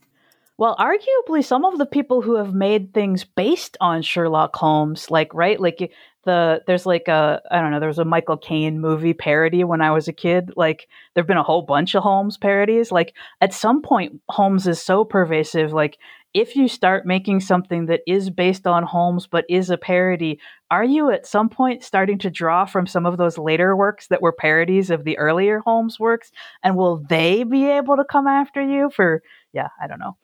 [0.57, 5.35] Well, arguably, some of the people who have made things based on Sherlock Holmes, like
[5.35, 5.93] right, like
[6.25, 9.81] the there's like a I don't know, there was a Michael Caine movie parody when
[9.81, 10.53] I was a kid.
[10.57, 12.93] Like there've been a whole bunch of Holmes parodies.
[12.93, 15.73] Like at some point, Holmes is so pervasive.
[15.73, 15.99] Like
[16.35, 20.85] if you start making something that is based on Holmes but is a parody, are
[20.85, 24.33] you at some point starting to draw from some of those later works that were
[24.33, 26.33] parodies of the earlier Holmes works?
[26.65, 30.17] And will they be able to come after you for, yeah, I don't know.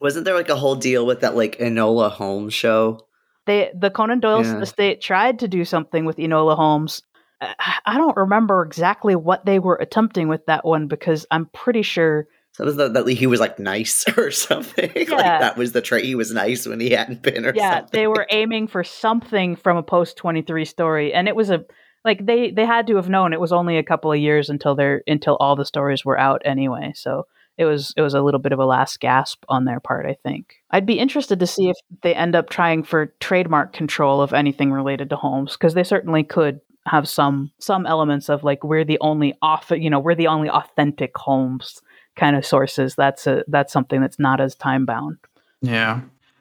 [0.00, 3.00] Wasn't there like a whole deal with that like Enola Holmes show?
[3.46, 4.60] They the Conan Doyle yeah.
[4.60, 7.02] estate tried to do something with Enola Holmes.
[7.40, 12.26] I don't remember exactly what they were attempting with that one because I'm pretty sure
[12.56, 14.90] So was the, that he was like nice or something.
[14.96, 15.40] like Yeah.
[15.40, 16.06] that was the trait.
[16.06, 17.90] He was nice when he hadn't been or yeah, something.
[18.00, 21.64] they were aiming for something from a post 23 story and it was a
[22.04, 24.74] like they they had to have known it was only a couple of years until
[24.74, 26.92] they're until all the stories were out anyway.
[26.94, 27.26] So
[27.58, 30.14] it was it was a little bit of a last gasp on their part, I
[30.22, 30.54] think.
[30.70, 34.72] I'd be interested to see if they end up trying for trademark control of anything
[34.72, 38.98] related to Holmes because they certainly could have some some elements of like we're the
[39.00, 41.82] only off you know we're the only authentic Holmes
[42.16, 42.94] kind of sources.
[42.94, 45.18] That's a that's something that's not as time bound.
[45.62, 46.00] Yeah.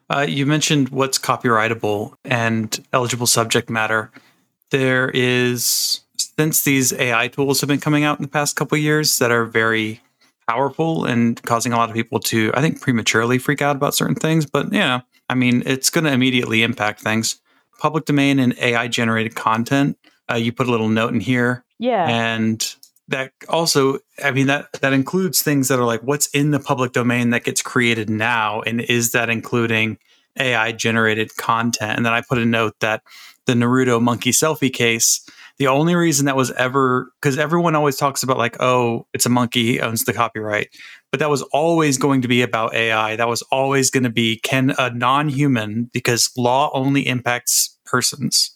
[0.09, 4.11] Uh, you mentioned what's copyrightable and eligible subject matter.
[4.69, 8.83] There is, since these AI tools have been coming out in the past couple of
[8.83, 10.01] years that are very
[10.47, 14.13] powerful and causing a lot of people to, I think, prematurely freak out about certain
[14.15, 14.45] things.
[14.45, 17.41] But, yeah, I mean, it's going to immediately impact things.
[17.79, 19.97] Public domain and AI generated content,
[20.31, 22.07] uh, you put a little note in here Yeah.
[22.07, 22.75] and
[23.07, 26.91] that also i mean that that includes things that are like what's in the public
[26.91, 28.61] domain that gets created now?
[28.61, 29.97] And is that including
[30.37, 31.97] ai generated content?
[31.97, 33.01] And then i put a note that
[33.45, 38.23] the naruto monkey selfie case the only reason that was ever because everyone always talks
[38.23, 40.69] about like oh it's a monkey he owns the copyright.
[41.11, 44.39] But that was always going to be about ai that was always going to be
[44.39, 48.51] can a non-human because law only impacts persons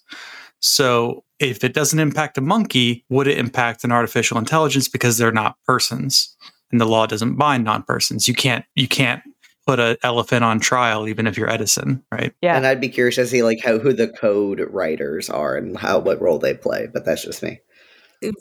[0.59, 5.31] so if it doesn't impact a monkey, would it impact an artificial intelligence because they're
[5.31, 6.35] not persons?
[6.71, 8.27] And the law doesn't bind non-persons.
[8.27, 9.23] You can't you can't
[9.65, 12.33] put an elephant on trial even if you're Edison, right?
[12.41, 12.57] yeah.
[12.57, 15.99] And I'd be curious to see like how who the code writers are and how
[15.99, 16.87] what role they play.
[16.91, 17.59] But that's just me.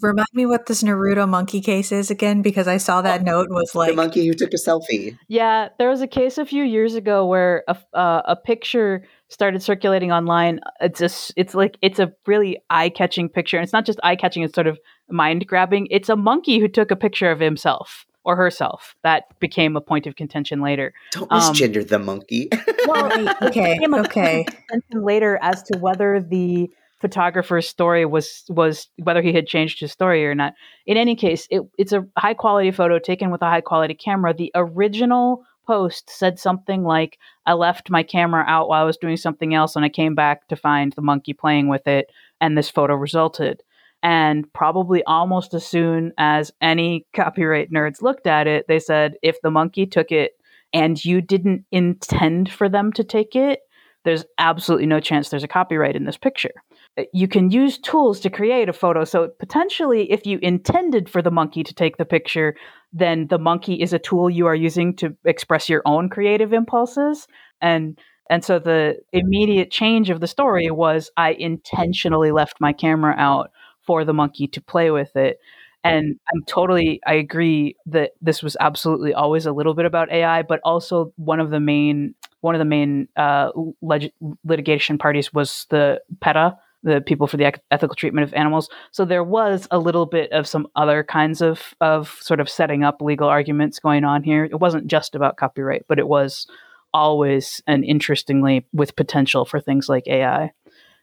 [0.03, 3.55] Remind me what this Naruto monkey case is again, because I saw that note and
[3.55, 5.17] was like, the monkey who took a selfie.
[5.29, 9.62] Yeah, there was a case a few years ago where a uh, a picture started
[9.62, 10.61] circulating online.
[10.81, 14.17] It's just it's like it's a really eye catching picture, and it's not just eye
[14.17, 14.79] catching; it's sort of
[15.11, 15.87] mind grabbing.
[15.91, 18.95] It's a monkey who took a picture of himself or herself.
[19.03, 20.93] That became a point of contention later.
[21.12, 22.49] Don't Um, misgender the monkey.
[22.88, 24.45] Right, okay, became a okay.
[24.45, 29.93] contention later as to whether the photographer's story was was whether he had changed his
[29.93, 30.55] story or not.
[30.87, 34.33] In any case, it, it's a high quality photo taken with a high quality camera.
[34.33, 39.19] The original post said something like, "I left my camera out while I was doing
[39.19, 42.07] something else, and I came back to find the monkey playing with it,
[42.41, 43.63] and this photo resulted."
[44.03, 49.37] And probably almost as soon as any copyright nerds looked at it, they said, if
[49.43, 50.33] the monkey took it
[50.73, 53.59] and you didn't intend for them to take it,
[54.05, 56.55] there's absolutely no chance there's a copyright in this picture.
[56.97, 59.05] Uh, You can use tools to create a photo.
[59.05, 62.55] So potentially, if you intended for the monkey to take the picture,
[62.92, 67.27] then the monkey is a tool you are using to express your own creative impulses.
[67.61, 67.98] And
[68.31, 73.51] and so the immediate change of the story was I intentionally left my camera out
[73.81, 75.38] for the monkey to play with it.
[75.85, 80.42] And I'm totally, I agree that this was absolutely always a little bit about AI,
[80.42, 84.12] but also one of the main, one of the main uh, leg-
[84.44, 88.68] litigation parties was the PETA, the people for the ethical treatment of animals.
[88.90, 92.83] So there was a little bit of some other kinds of of sort of setting
[92.83, 94.44] up legal arguments going on here.
[94.44, 96.46] It wasn't just about copyright, but it was
[96.92, 100.53] always and interestingly with potential for things like AI.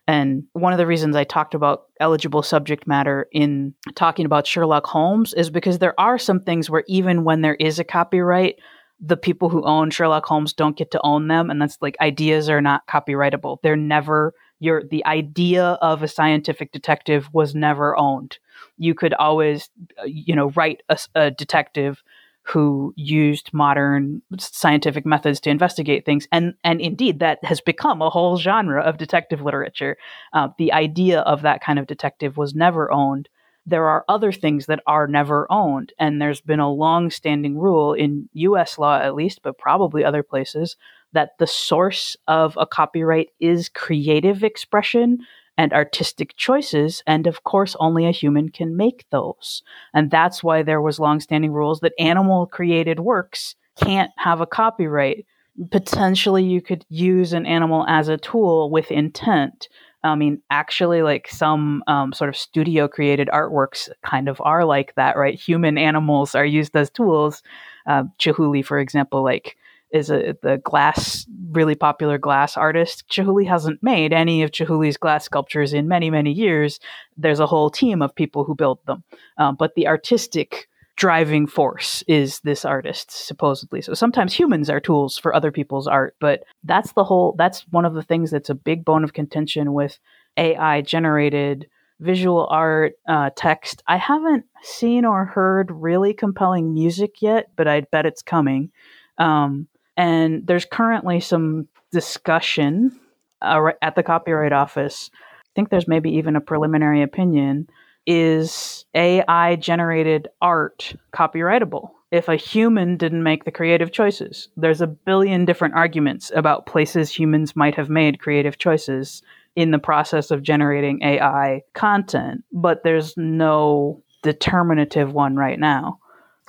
[0.08, 4.86] And one of the reasons I talked about eligible subject matter in talking about Sherlock
[4.86, 8.58] Holmes is because there are some things where even when there is a copyright,
[9.00, 11.50] the people who own Sherlock Holmes don't get to own them.
[11.50, 13.58] And that's like ideas are not copyrightable.
[13.64, 14.34] They're never
[14.66, 18.40] your the idea of a scientific detective was never owned.
[18.78, 19.70] You could always,
[20.02, 20.82] uh, you know, write
[21.14, 22.04] a detective
[22.48, 28.10] who used modern scientific methods to investigate things, and and indeed that has become a
[28.10, 29.98] whole genre of detective literature.
[30.34, 33.30] Uh, the idea of that kind of detective was never owned.
[33.68, 38.30] There are other things that are never owned, and there's been a long-standing rule in
[38.34, 38.78] U.S.
[38.78, 40.76] law, at least, but probably other places,
[41.14, 45.20] that the source of a copyright is creative expression
[45.58, 49.64] and artistic choices and of course only a human can make those.
[49.94, 55.26] And that's why there was longstanding rules that animal created works can't have a copyright.
[55.72, 59.70] Potentially you could use an animal as a tool with intent.
[60.04, 64.94] I mean actually like some um, sort of studio created artworks kind of are like
[64.96, 65.40] that right?
[65.40, 67.42] Human animals are used as tools.
[67.88, 69.56] Uh, Chihuly, for example like
[69.96, 73.06] is a the glass really popular glass artist.
[73.10, 76.80] Chihuly hasn't made any of Chihuly's glass sculptures in many many years.
[77.18, 79.04] There's a whole team of people who built them,
[79.38, 83.82] um, but the artistic driving force is this artist supposedly.
[83.82, 87.36] So sometimes humans are tools for other people's art, but that's the whole.
[87.38, 90.00] That's one of the things that's a big bone of contention with
[90.38, 91.68] AI generated
[92.00, 93.82] visual art, uh, text.
[93.88, 98.72] I haven't seen or heard really compelling music yet, but I bet it's coming.
[99.18, 99.68] Um,
[99.98, 103.00] and there's currently some discussion
[103.42, 105.10] uh, at the Copyright Office.
[105.14, 107.70] I think there's maybe even a preliminary opinion.
[108.06, 111.90] Is AI generated art copyrightable?
[112.12, 117.12] If a human didn't make the creative choices, there's a billion different arguments about places
[117.12, 119.24] humans might have made creative choices
[119.56, 126.00] in the process of generating AI content, but there's no determinative one right now.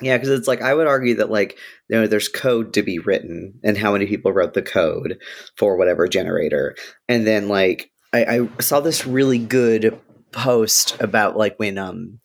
[0.03, 2.99] Yeah, because it's like I would argue that like you know there's code to be
[2.99, 5.18] written and how many people wrote the code
[5.57, 6.76] for whatever generator,
[7.09, 9.99] and then like I, I saw this really good
[10.32, 12.18] post about like when um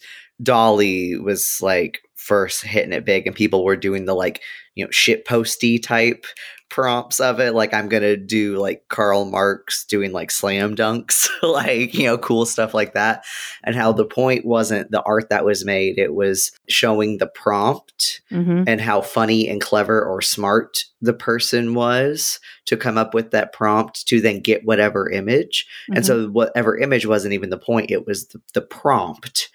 [0.44, 4.42] DALL-E was like first hitting it big and people were doing the like
[4.76, 6.26] you know shit posty type
[6.72, 11.94] prompts of it like i'm gonna do like karl marx doing like slam dunks like
[11.94, 13.26] you know cool stuff like that.
[13.64, 18.22] And how the point wasn't the art that was made it was showing the prompt
[18.32, 18.64] Mm-hmm.
[18.66, 23.52] and how funny and clever or smart the person was to come up with that
[23.52, 25.68] prompt to then get whatever image.
[25.94, 29.50] And so whatever image wasn't even the point it was the, the prompt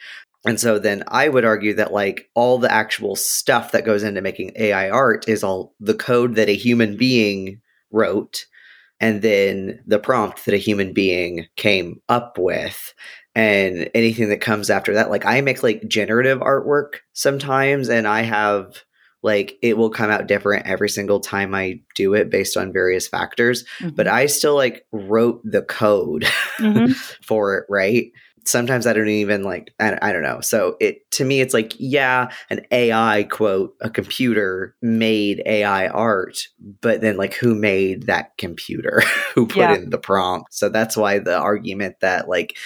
[0.47, 4.21] and so then I would argue that like all the actual stuff that goes into
[4.23, 8.47] making AI art is all the code that a human being wrote
[9.01, 12.95] and then the prompt that a human being came up with
[13.35, 18.23] and anything that comes after that like I make like generative artwork sometimes and I
[18.23, 18.83] have
[19.23, 23.09] like it will come out different every single time I do it based on various
[23.09, 26.25] factors but I still like wrote the code
[26.59, 26.95] Mhm.
[27.23, 28.11] for it, right?
[28.47, 30.41] Sometimes I don't even like I, I don't know.
[30.41, 36.49] So it to me it's like yeah, an AI quote, a computer made AI art,
[36.81, 39.03] but then like who made that computer?
[39.35, 39.75] who put Yeah.
[39.75, 40.55] in the prompt?
[40.55, 42.57] So that's why the argument that like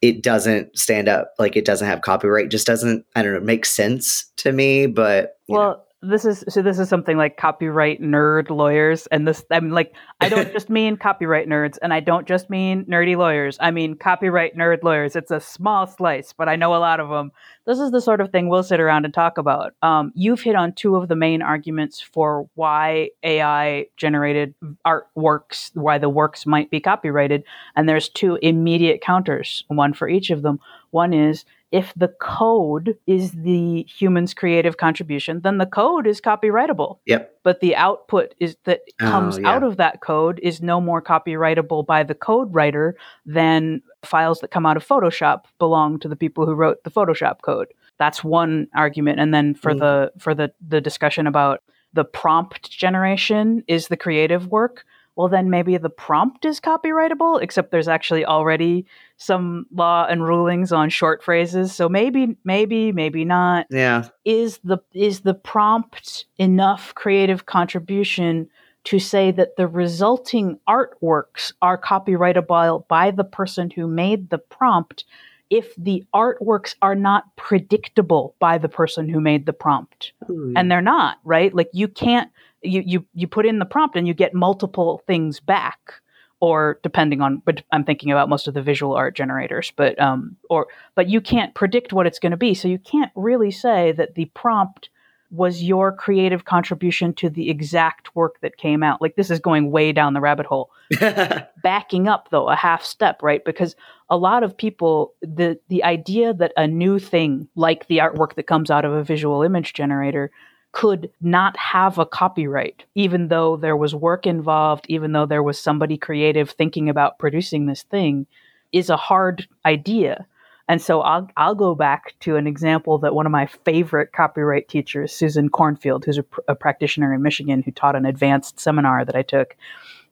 [0.00, 3.64] it doesn't stand up like it doesn't have copyright just doesn't I don't know make
[3.64, 5.82] sense to me, but you know.
[6.00, 6.62] This is so.
[6.62, 9.44] This is something like copyright nerd lawyers, and this.
[9.50, 13.58] i'm like, I don't just mean copyright nerds, and I don't just mean nerdy lawyers.
[13.60, 15.16] I mean copyright nerd lawyers.
[15.16, 17.32] It's a small slice, but I know a lot of them.
[17.66, 19.74] This is the sort of thing we'll sit around and talk about.
[19.82, 25.72] Um, you've hit on two of the main arguments for why AI generated art works,
[25.74, 27.42] why the works might be copyrighted,
[27.74, 30.60] and there's two immediate counters, one for each of them.
[30.90, 36.98] One is if the code is the human's creative contribution, then the code is copyrightable.
[37.06, 37.30] Yep.
[37.42, 39.50] But the output is that Oh, comes yeah.
[39.50, 42.96] out of that code is no more copyrightable by the code writer
[43.26, 47.42] than files that come out of Photoshop belong to the people who wrote the Photoshop
[47.42, 47.68] code.
[47.98, 49.20] That's one argument.
[49.20, 49.78] And then for Mm.
[49.80, 51.62] the for the the discussion about
[51.92, 54.84] the prompt generation is the creative work.
[55.16, 58.86] Well, then maybe the prompt is copyrightable, except there's actually already
[59.18, 61.74] some law and rulings on short phrases.
[61.74, 64.04] So maybe, maybe, maybe not Yeah.
[64.24, 68.48] is the is the prompt enough creative contribution
[68.84, 75.04] to say that the resulting artworks are copyrightable by the person who made the prompt
[75.50, 80.52] if the artworks are not predictable by the person who made the prompt hmm.
[80.56, 82.30] and they're not right like you can't
[82.62, 85.94] you you you put in the prompt and you get multiple things back
[86.40, 90.36] or depending on but i'm thinking about most of the visual art generators but um
[90.48, 92.54] or but you can't predict what it's going to be.
[92.54, 94.90] So you can't really say that the prompt
[95.30, 99.02] was your creative contribution to the exact work that came out.
[99.02, 100.70] Like this is going way down the rabbit hole.
[101.62, 103.44] Backing up though a half step right?
[103.44, 103.76] Because
[104.08, 108.46] a lot of people the the idea that a new thing like the artwork that
[108.46, 110.30] comes out of a visual image generator
[110.72, 115.58] could not have a copyright even though there was work involved even though there was
[115.58, 118.26] somebody creative thinking about producing this thing
[118.72, 120.26] is a hard idea.
[120.68, 124.68] And so I'll, I'll go back to an example that one of my favorite copyright
[124.68, 129.04] teachers, Susan Kornfield, who's a, pr- a practitioner in Michigan who taught an advanced seminar
[129.04, 129.56] that I took,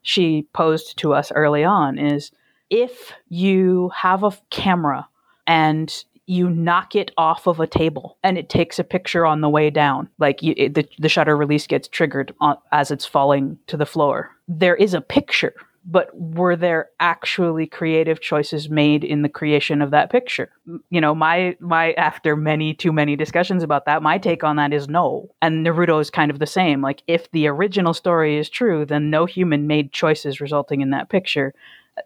[0.00, 2.30] she posed to us early on is
[2.70, 5.06] if you have a camera
[5.46, 9.48] and you knock it off of a table and it takes a picture on the
[9.48, 13.58] way down, like you, it, the, the shutter release gets triggered on, as it's falling
[13.68, 15.54] to the floor, there is a picture
[15.88, 20.50] but were there actually creative choices made in the creation of that picture?
[20.90, 24.72] You know my my after many too many discussions about that my take on that
[24.72, 25.30] is no.
[25.40, 26.82] And naruto is kind of the same.
[26.82, 31.08] Like if the original story is true then no human made choices resulting in that
[31.08, 31.54] picture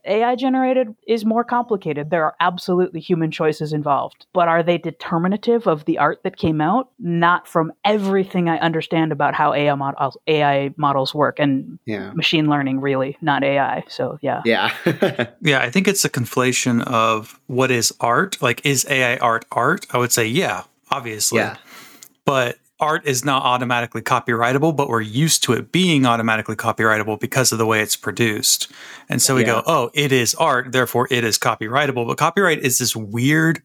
[0.05, 2.11] AI generated is more complicated.
[2.11, 6.61] There are absolutely human choices involved, but are they determinative of the art that came
[6.61, 6.91] out?
[6.99, 12.13] Not from everything I understand about how AI models, AI models work and Yeah.
[12.13, 13.83] machine learning, really, not AI.
[13.89, 14.43] So, yeah.
[14.45, 14.71] Yeah.
[15.43, 18.41] Yeah, I think it's a conflation of what is art.
[18.41, 19.87] Like, is AI art art?
[19.91, 21.39] I would say, yeah, obviously.
[21.39, 21.57] yeah.
[22.25, 27.53] But art is not automatically copyrightable, but we're used to it being automatically copyrightable because
[27.53, 28.71] of the way it's produced.
[29.09, 29.47] And so we Yeah.
[29.47, 32.07] go, oh, it is art, therefore it is copyrightable.
[32.07, 33.63] But copyright is this weird,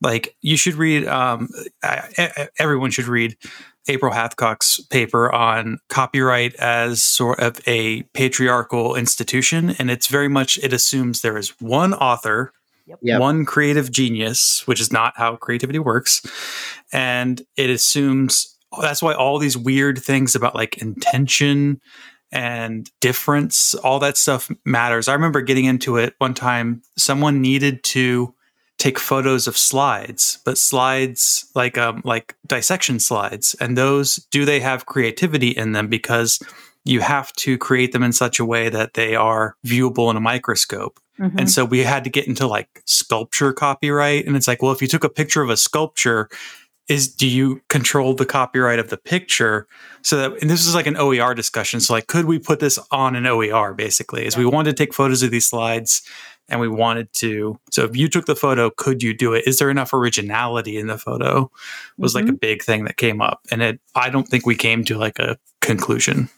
[0.00, 1.48] like, you should read, um,
[1.82, 3.36] I- I- everyone should read
[3.86, 9.76] April Hathcock's paper on copyright as sort of a patriarchal institution.
[9.78, 12.52] And it's very much, it assumes there is one author
[12.86, 13.18] Yep.
[13.18, 16.20] one creative genius, which is not how creativity works.
[16.92, 21.80] And it assumes that's why all these weird things about like intention
[22.32, 25.08] and difference, all that stuff matters.
[25.08, 26.82] I remember getting into it one time.
[26.96, 28.34] Someone needed to
[28.78, 34.60] take photos of slides, but slides like um like dissection slides, and those do they
[34.60, 36.40] have creativity in them because
[36.84, 40.20] you have to create them in such a way that they are viewable in a
[40.20, 41.00] microscope.
[41.18, 41.38] Mhm.
[41.38, 44.26] And so we had to get into like sculpture copyright.
[44.26, 46.28] And it's like, well, if you took a picture of a sculpture,
[46.88, 49.66] is do you control the copyright of the picture?
[50.02, 51.80] So that and this is like an OER discussion.
[51.80, 54.26] So like, could we put this on an OER basically?
[54.26, 56.02] Is we wanted to take photos of these slides
[56.48, 59.46] and we wanted to so if you took the photo, could you do it?
[59.46, 61.50] Is there enough originality in the photo?
[61.96, 62.36] Was like a mm-hmm.
[62.36, 63.40] big thing that came up.
[63.50, 66.28] And it I don't think we came to like a conclusion.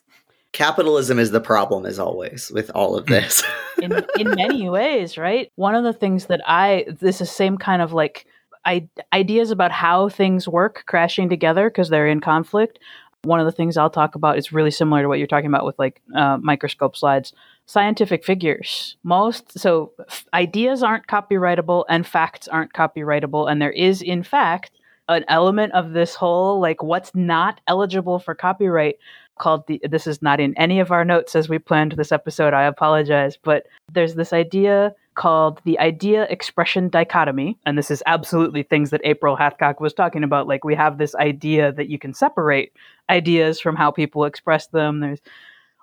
[0.53, 3.13] Capitalism is the problem, as always, with all of hmm.
[3.13, 3.43] this.
[3.83, 5.51] in in many ways, right?
[5.57, 8.27] One of the things that I this is same kind of like
[8.67, 12.79] I, ideas about how things work crashing together because they're in conflict.
[13.23, 15.65] One of the things I'll talk about is really similar to what you're talking about
[15.65, 17.33] with like uh, microscope slides.
[17.67, 18.97] Scientific figures.
[19.03, 24.71] Most so f- ideas aren't copyrightable and facts aren't copyrightable, and there is in fact
[25.09, 28.97] an element of this whole like what's not eligible for copyright
[29.39, 32.55] called the this is not in any of our notes as we planned this episode
[32.55, 37.59] i apologize but there's this idea called the idea expression dichotomy.
[37.67, 40.47] And this is absolutely things that april hathcock was talking about.
[40.47, 42.73] Like we have this idea that you can separate
[43.11, 45.01] ideas from how people express them.
[45.01, 45.21] There's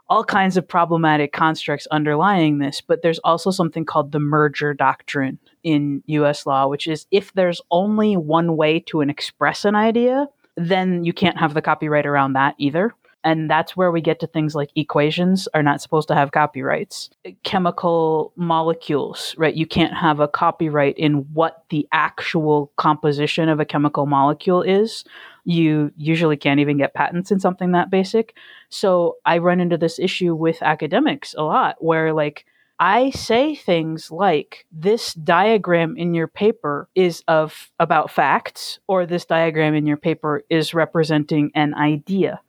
[0.10, 5.40] all kinds of problematic constructs underlying this but there's also something called the merger doctrine
[5.64, 10.28] in us law which is if there's only one way to an express an idea
[10.58, 14.28] then you can't have the copyright around that either and that's where we get to
[14.28, 17.10] things like equations are not supposed to have copyrights.
[17.44, 19.56] Chemical molecules right?
[19.56, 25.04] You can't have a copyright in what the actual composition of a chemical molecule is.
[25.46, 28.36] You usually can't even get patents in something that basic.
[28.70, 32.46] So i run into this issue with academics a lot where like
[32.80, 39.26] I say things like this diagram in your paper is of about facts or this
[39.26, 42.42] diagram in your paper is representing an idea.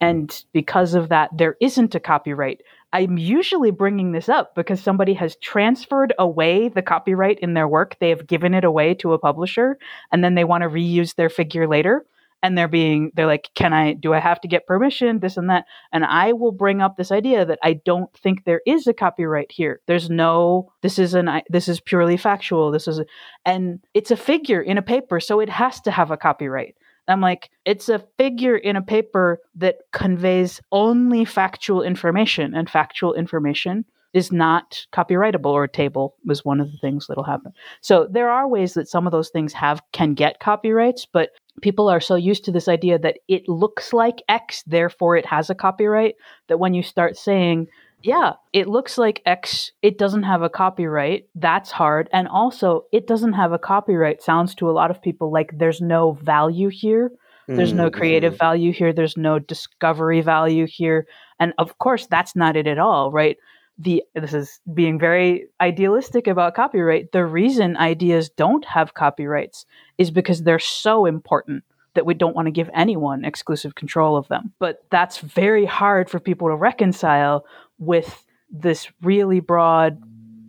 [0.00, 2.62] And because of that, there isn't a copyright.
[2.92, 7.96] I'm usually bringing this up because somebody has transferred away the copyright in their work.
[8.00, 9.78] They have given it away to a publisher
[10.10, 12.04] and then they want to reuse their figure later.
[12.42, 15.18] And they're being, they're like, can I, do I have to get permission?
[15.18, 15.66] This and that.
[15.92, 19.52] And I will bring up this idea that I don't think there is a copyright
[19.52, 19.82] here.
[19.86, 22.70] There's no, this is an, this is purely factual.
[22.70, 23.04] This is, a,
[23.44, 25.20] and it's a figure in a paper.
[25.20, 26.76] So it has to have a copyright.
[27.10, 33.14] I'm like, it's a figure in a paper that conveys only factual information, and factual
[33.14, 37.52] information is not copyrightable or a table was one of the things that'll happen.
[37.80, 41.30] So there are ways that some of those things have can get copyrights, but
[41.62, 45.48] people are so used to this idea that it looks like X, therefore it has
[45.48, 46.16] a copyright,
[46.48, 47.68] that when you start saying
[48.02, 51.28] yeah, it looks like X, it doesn't have a copyright.
[51.34, 52.08] That's hard.
[52.12, 55.80] And also, it doesn't have a copyright sounds to a lot of people like there's
[55.80, 57.10] no value here.
[57.56, 58.44] There's no mm, creative mm-hmm.
[58.44, 58.92] value here.
[58.92, 61.06] There's no discovery value here.
[61.40, 63.36] And of course, that's not it at all, right?
[63.76, 67.12] The this is being very idealistic about copyright.
[67.12, 69.66] The reason ideas don't have copyrights
[69.98, 74.28] is because they're so important that we don't want to give anyone exclusive control of
[74.28, 74.52] them.
[74.58, 77.44] But that's very hard for people to reconcile
[77.80, 80.00] with this really broad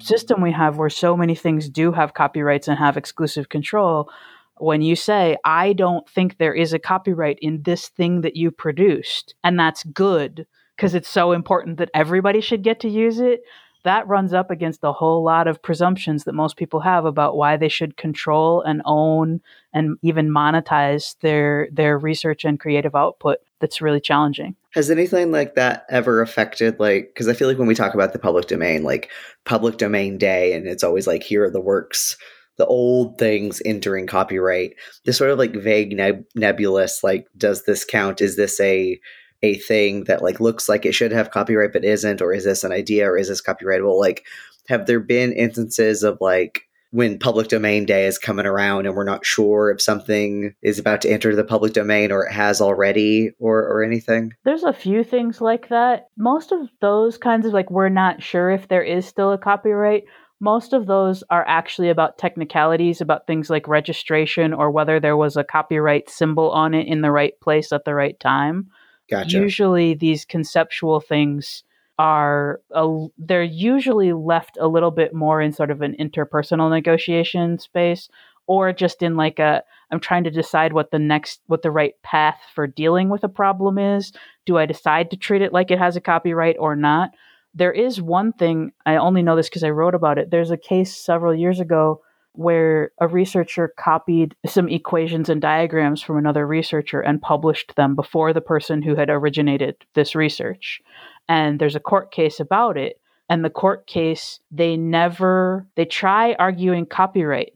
[0.04, 4.10] system we have where so many things do have copyrights and have exclusive control
[4.58, 8.52] when you say i don't think there is a copyright in this thing that you
[8.52, 13.42] produced and that's good because it's so important that everybody should get to use it
[13.84, 17.58] that runs up against a whole lot of presumptions that most people have about why
[17.58, 19.42] they should control and own
[19.74, 24.56] and even monetize their their research and creative output that's really challenging.
[24.74, 28.14] Has anything like that ever affected, like, because I feel like when we talk about
[28.14, 29.10] the public domain, like
[29.46, 32.18] public domain day, and it's always like, here are the works,
[32.58, 34.74] the old things entering copyright,
[35.06, 38.22] this sort of like vague, neb- nebulous, like, does this count?
[38.22, 39.00] Is this a
[39.44, 42.64] a thing that like looks like it should have copyright but isn't or is this
[42.64, 44.24] an idea or is this copyrightable like
[44.68, 49.04] have there been instances of like when public domain day is coming around and we're
[49.04, 53.32] not sure if something is about to enter the public domain or it has already
[53.40, 56.10] or or anything There's a few things like that.
[56.18, 60.04] Most of those kinds of like we're not sure if there is still a copyright.
[60.40, 65.38] Most of those are actually about technicalities, about things like registration or whether there was
[65.38, 68.68] a copyright symbol on it in the right place at the right time.
[69.10, 71.64] gotcha Usually, these conceptual things
[72.00, 77.60] are a, they're usually left a little bit more in sort of an interpersonal negotiation
[77.60, 78.10] space,
[78.48, 81.94] or just in like a I'm trying to decide what the next what the right
[82.04, 84.14] path for dealing with a problem is.
[84.46, 87.12] Do I decide to treat it like it has a copyright or not?
[87.54, 90.32] There is one thing I only know this because I wrote about it.
[90.32, 92.02] There's a case several years ago
[92.34, 98.34] where a researcher copied some equations and diagrams from another researcher and published them before
[98.34, 100.82] the person who had originated this research.
[101.28, 103.00] And there's a court case about it.
[103.30, 107.54] And the court case, they never, they try arguing copyright.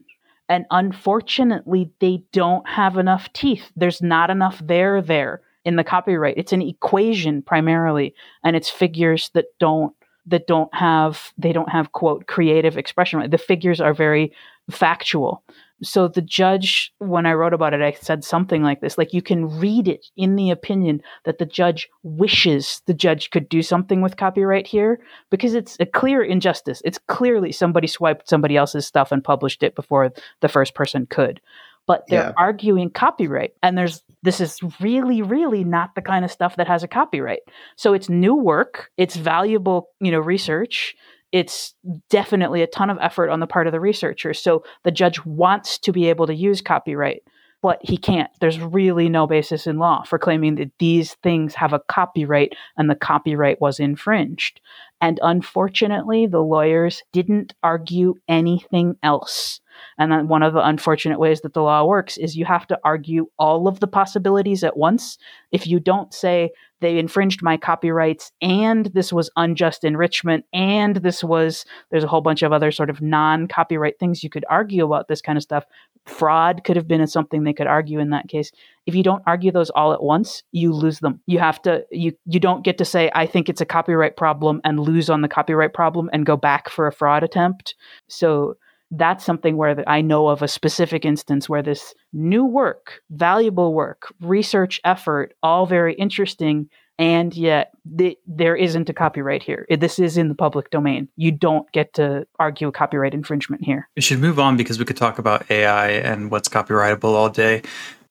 [0.48, 3.72] And unfortunately, they don't have enough teeth.
[3.76, 6.38] There's not enough there there in the copyright.
[6.38, 8.14] It's an equation primarily,
[8.44, 9.95] and it's figures that don't
[10.26, 13.28] that don't have they don't have quote creative expression.
[13.30, 14.32] The figures are very
[14.70, 15.42] factual.
[15.82, 19.20] So the judge, when I wrote about it, I said something like this: like you
[19.20, 24.00] can read it in the opinion that the judge wishes the judge could do something
[24.00, 24.98] with copyright here
[25.30, 26.80] because it's a clear injustice.
[26.84, 31.40] It's clearly somebody swiped somebody else's stuff and published it before the first person could.
[31.86, 32.32] But they're Yeah.
[32.38, 36.82] arguing copyright, and there's this is really, really not the kind of stuff that has
[36.82, 37.42] a copyright.
[37.76, 40.96] So it's new work, it's valuable, you know, research.
[41.30, 41.74] It's
[42.10, 44.34] definitely a ton of effort on the part of the researcher.
[44.34, 47.22] So the judge wants to be able to use copyright,
[47.62, 48.30] but he can't.
[48.40, 52.90] There's really no basis in law for claiming that these things have a copyright and
[52.90, 54.60] the copyright was infringed.
[55.00, 59.60] And unfortunately, the lawyers didn't argue anything else.
[59.98, 62.78] And then one of the unfortunate ways that the law works is you have to
[62.82, 65.18] argue all of the possibilities at once.
[65.52, 71.24] If you don't say they infringed my copyrights and this was unjust enrichment and this
[71.24, 74.84] was, there's a whole bunch of other sort of non copyright things you could argue
[74.84, 75.64] about this kind of stuff.
[76.04, 78.52] Fraud could have been something they could argue in that case.
[78.86, 81.20] If you don't argue those all at once, you lose them.
[81.26, 84.60] You have to, you, you don't get to say, I think it's a copyright problem
[84.62, 87.74] and lose on the copyright problem and go back for a fraud attempt.
[88.08, 88.56] So,
[88.90, 94.12] that's something where I know of a specific instance where this new work, valuable work,
[94.20, 96.68] research effort, all very interesting,
[96.98, 99.66] and yet th- there isn't a copyright here.
[99.68, 101.08] This is in the public domain.
[101.16, 103.88] You don't get to argue copyright infringement here.
[103.96, 107.62] We should move on because we could talk about AI and what's copyrightable all day.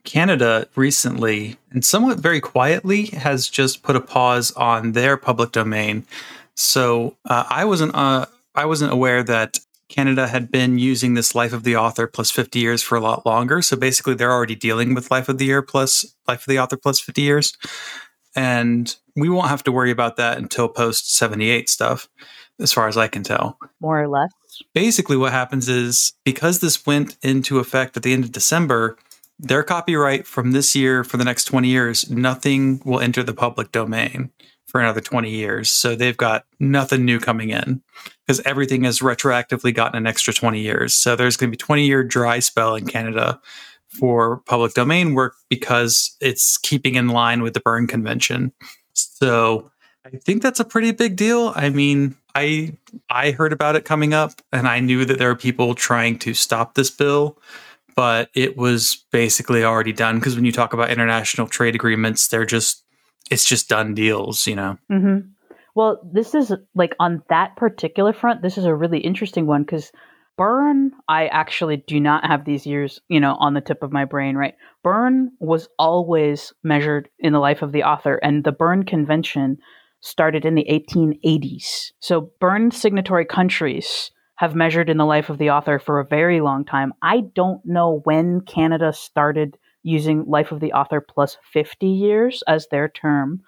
[0.04, 6.06] Canada recently, and somewhat very quietly, has just put a pause on their public domain.
[6.54, 9.60] So uh, I wasn't uh, I wasn't aware that
[9.90, 13.26] Canada had been using this life of the author plus 50 years for a lot
[13.26, 13.62] longer.
[13.62, 16.78] So basically, they're already dealing with life of the year plus life of the author
[16.78, 17.58] plus 50 years.
[18.36, 22.10] And we won't have to worry about that until post 78 stuff,
[22.60, 24.32] as far as I can tell More or less.
[24.74, 28.98] basically what happens is because this went into effect at the end of December,
[29.40, 33.72] their copyright from this year for the next 20 years, nothing will enter the public
[33.72, 34.32] domain
[34.68, 35.70] for another 20 years.
[35.70, 37.82] So they've got nothing new coming in
[38.26, 40.95] because everything has retroactively gotten an extra 20 years.
[40.95, 43.39] So there's going to be 20 year dry spell in Canada
[43.88, 48.51] for public domain work because it's keeping in line with the Berne Convention.
[48.93, 49.72] So
[50.05, 51.53] I think that's a pretty big deal.
[51.55, 52.78] I mean, I
[53.09, 56.34] I heard about it coming up and I knew that there were people trying to
[56.34, 57.39] stop this bill,
[57.95, 62.45] but it was basically already done because when you talk about international trade agreements, they're
[62.45, 62.85] just
[63.32, 64.78] it's just done deals, you know.
[64.90, 65.20] hmm
[65.76, 69.92] Well, this is like on that particular front, this is a really interesting one because
[70.38, 74.04] Berne, I actually do not have these years, you know, on the tip of my
[74.04, 74.56] brain, right?
[74.84, 79.58] Berne was always measured in the life of the author, and the Berne Convention
[80.02, 81.94] started in the 1880s.
[82.00, 86.42] So Berne signatory countries have measured in the life of the author for a very
[86.42, 86.94] long time.
[87.02, 92.68] I don't know when Canada started using life of the author plus 50 years as
[92.68, 93.42] their term.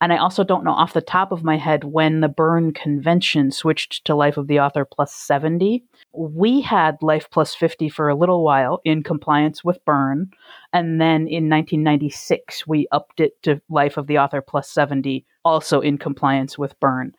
[0.00, 3.52] And I also don't know off the top of my head when the Berne Convention
[3.52, 5.84] switched to Life of the Author plus 70.
[6.12, 10.30] We had Life plus 50 for a little while in compliance with Berne.
[10.72, 15.80] And then in 1996, we upped it to Life of the Author plus 70, also
[15.80, 17.14] in compliance with Berne.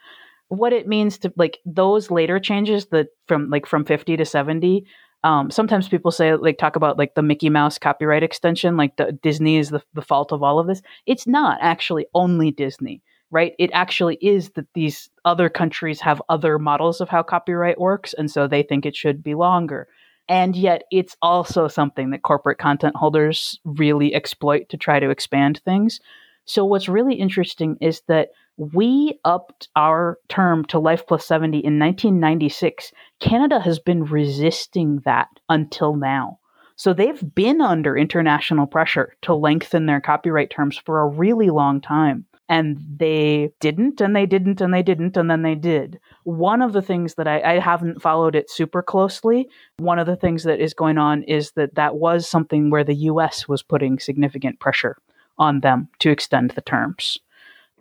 [0.49, 4.85] What it means to like those later changes that from like from 50 to 70
[5.25, 9.11] um, sometimes people say like talk about like the Mickey Mouse copyright extension, like the,
[9.11, 10.83] Disney is the, the fault of all of this.
[11.07, 13.01] It's not actually only Disney,
[13.31, 13.53] right?
[13.57, 18.29] It actually is that these other countries have other models of how copyright works, and
[18.29, 19.87] so they think it should be longer.
[20.29, 25.59] And yet, it's also something that corporate content holders really exploit to try to expand
[25.65, 25.99] things.
[26.45, 31.79] So, what's really interesting is that we upped our term to life plus 70 in
[31.79, 32.91] 1996.
[33.19, 36.39] Canada has been resisting that until now.
[36.75, 41.79] So they've been under international pressure to lengthen their copyright terms for a really long
[41.79, 42.25] time.
[42.47, 45.99] And they didn't, and they didn't, and they didn't, and then they did.
[46.25, 50.15] One of the things that I, I haven't followed it super closely, one of the
[50.15, 53.97] things that is going on is that that was something where the US was putting
[53.97, 54.97] significant pressure
[55.39, 57.17] on them to extend the terms.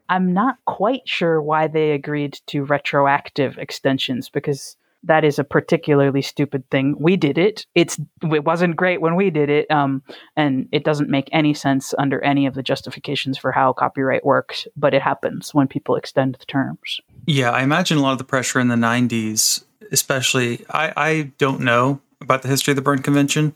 [0.08, 4.76] I'm not quite sure why they agreed to retroactive extensions because
[5.06, 6.96] that is a particularly stupid thing.
[6.98, 7.66] We did it.
[7.74, 10.02] It's it wasn't great when we did it, um,
[10.36, 14.66] and it doesn't make any sense under any of the justifications for how copyright works.
[14.76, 17.00] But it happens when people extend the terms.
[17.26, 20.64] Yeah, I imagine a lot of the pressure in the '90s, especially.
[20.70, 23.54] I, I don't know about the history of the Berne Convention,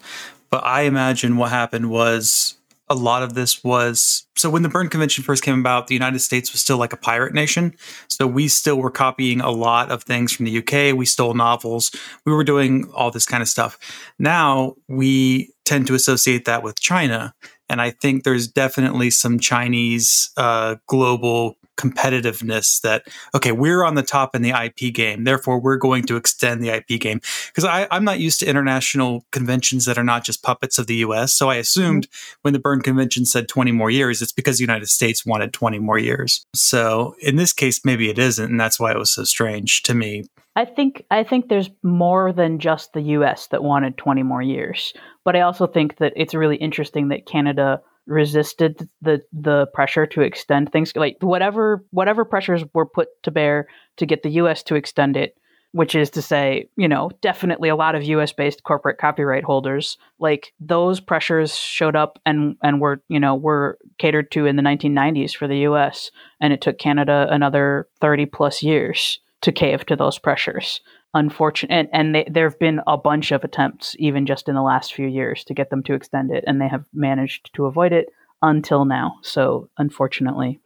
[0.51, 2.58] but I imagine what happened was
[2.91, 6.21] a lot of this was so when the Berne Convention first came about, the United
[6.21, 7.75] States was still like a pirate nation.
[8.09, 10.97] So we still were copying a lot of things from the UK.
[10.97, 11.91] We stole novels.
[12.25, 13.79] We were doing all this kind of stuff.
[14.19, 17.35] Now we tend to associate that with China.
[17.69, 24.03] And I think there's definitely some Chinese uh, global competitiveness that okay we're on the
[24.03, 27.21] top in the ip game therefore we're going to extend the ip game
[27.55, 31.33] because i'm not used to international conventions that are not just puppets of the us
[31.33, 32.39] so i assumed mm-hmm.
[32.43, 35.79] when the Berne convention said 20 more years it's because the united states wanted 20
[35.79, 39.25] more years so in this case maybe it isn't and that's why it was so
[39.25, 40.25] strange to me
[40.57, 44.93] I think I think there's more than just the US that wanted 20 more years.
[45.25, 50.23] But I also think that it's really interesting that Canada resisted the the pressure to
[50.23, 54.75] extend things like whatever whatever pressures were put to bear to get the US to
[54.75, 55.37] extend it
[55.73, 59.99] which is to say, you know, definitely a lot of US based corporate copyright holders,
[60.19, 64.63] like those pressures showed up and and were, you know, were catered to in the
[64.63, 69.95] 1990s for the US and it took Canada another 30 plus years to cave to
[69.95, 70.81] those pressures
[71.15, 75.07] unfortunate and, there have been a bunch of attempts even just in the last few
[75.07, 78.09] years to get them to extend it and they have managed to avoid it
[78.43, 79.19] until now.
[79.23, 80.61] So unfortunately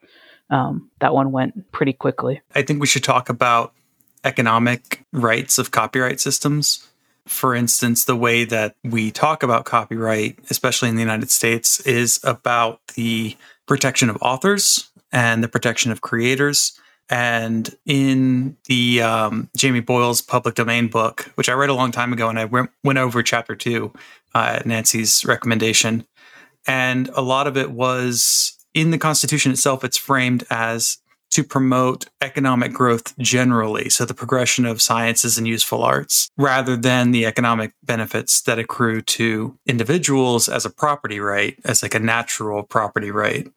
[0.50, 2.40] um, that one went pretty quickly.
[2.54, 3.72] I think we should talk about
[4.24, 6.86] economic rights of copyright systems.
[7.26, 12.18] For instance the way that we talk about copyright especially in the united states is
[12.24, 13.36] about the
[13.66, 20.54] protection of authors and the protection of creators and in the um, Jamie Boyle's public
[20.54, 23.92] domain book, which I read a long time ago, and I went, over chapter two
[24.34, 26.06] uh, at Nancy's recommendation.
[26.66, 30.98] And a lot of it was in the Constitution itself, it's framed as
[31.32, 33.88] to promote economic growth generally.
[33.88, 39.00] So the progression of sciences and useful arts rather than the economic benefits that accrue
[39.00, 43.50] to individuals as a property right, as like a natural property right.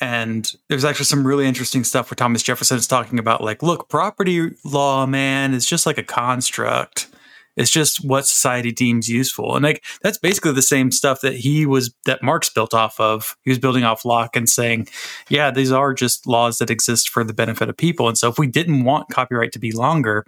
[0.00, 3.88] And there's actually some really interesting stuff where Thomas Jefferson is talking about, like, look,
[3.88, 7.08] property law, man, is just like a construct.
[7.56, 9.54] It's just what society deems useful.
[9.56, 13.36] And like that's basically the same stuff that he was that Marx built off of.
[13.42, 14.88] He was building off Locke and saying,
[15.28, 18.08] yeah, these are just laws that exist for the benefit of people.
[18.08, 20.24] And so if we didn't want copyright to be longer,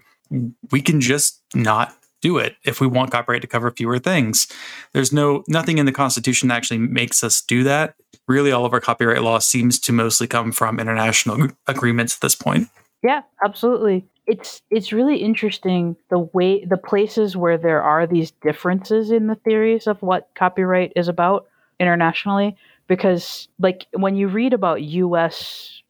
[0.70, 4.46] we can just not do it if we want copyright to cover fewer things.
[4.94, 7.94] There's no nothing in the Constitution that actually makes us do that.
[8.26, 12.34] Really, all of our copyright law seems to mostly come from international agreements at this
[12.34, 12.68] point.
[13.02, 14.06] Yeah, absolutely.
[14.26, 19.34] It's it's really interesting the way the places where there are these differences in the
[19.34, 21.48] theories of what copyright is about
[21.80, 22.56] internationally
[22.87, 25.83] because like when you read about US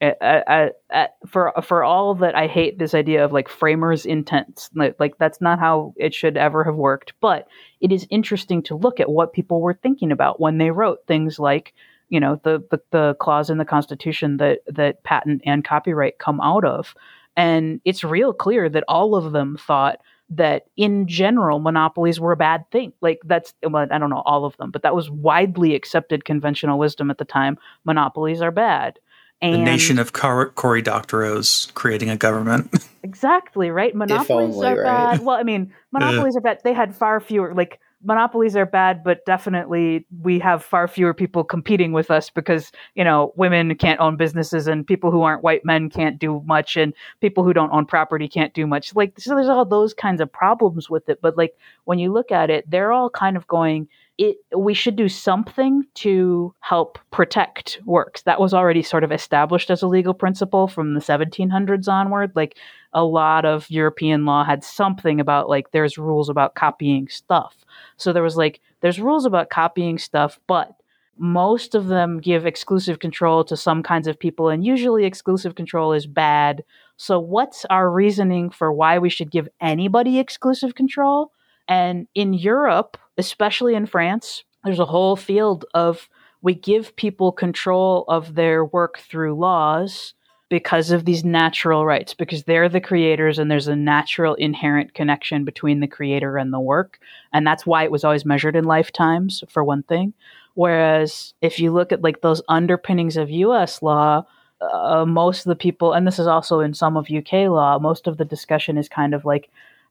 [1.29, 5.41] for for all that I hate this idea of like framers' intents, like, like that's
[5.41, 7.13] not how it should ever have worked.
[7.21, 7.47] But
[7.81, 11.39] it is interesting to look at what people were thinking about when they wrote things
[11.39, 11.73] like,
[12.09, 16.41] you know, the the, the clause in the Constitution that that patent and copyright come
[16.41, 16.95] out of,
[17.37, 20.01] and it's real clear that all of them thought
[20.37, 24.45] that in general monopolies were a bad thing like that's well, i don't know all
[24.45, 28.99] of them but that was widely accepted conventional wisdom at the time monopolies are bad
[29.41, 32.73] And the nation of Cor- Cory Doctorow's creating a government.
[33.03, 33.93] Exactly, right?
[33.93, 34.85] Monopolies only, are right?
[34.85, 35.25] bad.
[35.25, 36.61] Well, I mean, monopolies are bad.
[36.63, 41.45] They had far fewer like monopolies are bad, but definitely we have far fewer people
[41.45, 45.65] competing with us because, you know, women can't own businesses and people who aren't white
[45.65, 48.95] men can't do much and people who don't own property can't do much.
[48.95, 52.33] Like so there's all those kinds of problems with it, but like when you look
[52.33, 53.89] at it, they're all kind of going
[54.19, 58.23] it we should do something to help protect works.
[58.23, 62.33] That was already sort of established as a legal principle from the 1700s onward.
[62.35, 62.59] Like
[62.95, 67.57] a lot of European law had something about like there's rules about copying stuff.
[67.97, 70.77] So there was like there's rules about copying stuff, but
[71.17, 75.93] most of them give exclusive control to some kinds of people and usually exclusive control
[75.93, 76.65] is bad.
[76.97, 81.33] So what's our reasoning for why we should give anybody exclusive control?
[81.69, 86.09] And in Europe, especially in France, there's a whole field of
[86.41, 90.15] we give people control of their work through laws
[90.53, 95.47] because of these natural rights, because they're the creators and there's a natural inherent connection
[95.47, 96.99] between the creator and the work.
[97.33, 100.13] And that's why it was always measured in lifetimes, for one thing.
[100.53, 104.27] Whereas if you look at like those underpinnings of US law,
[104.61, 108.07] uh, most of the people, and this is also in some of UK law, most
[108.07, 109.49] of the discussion is kind of like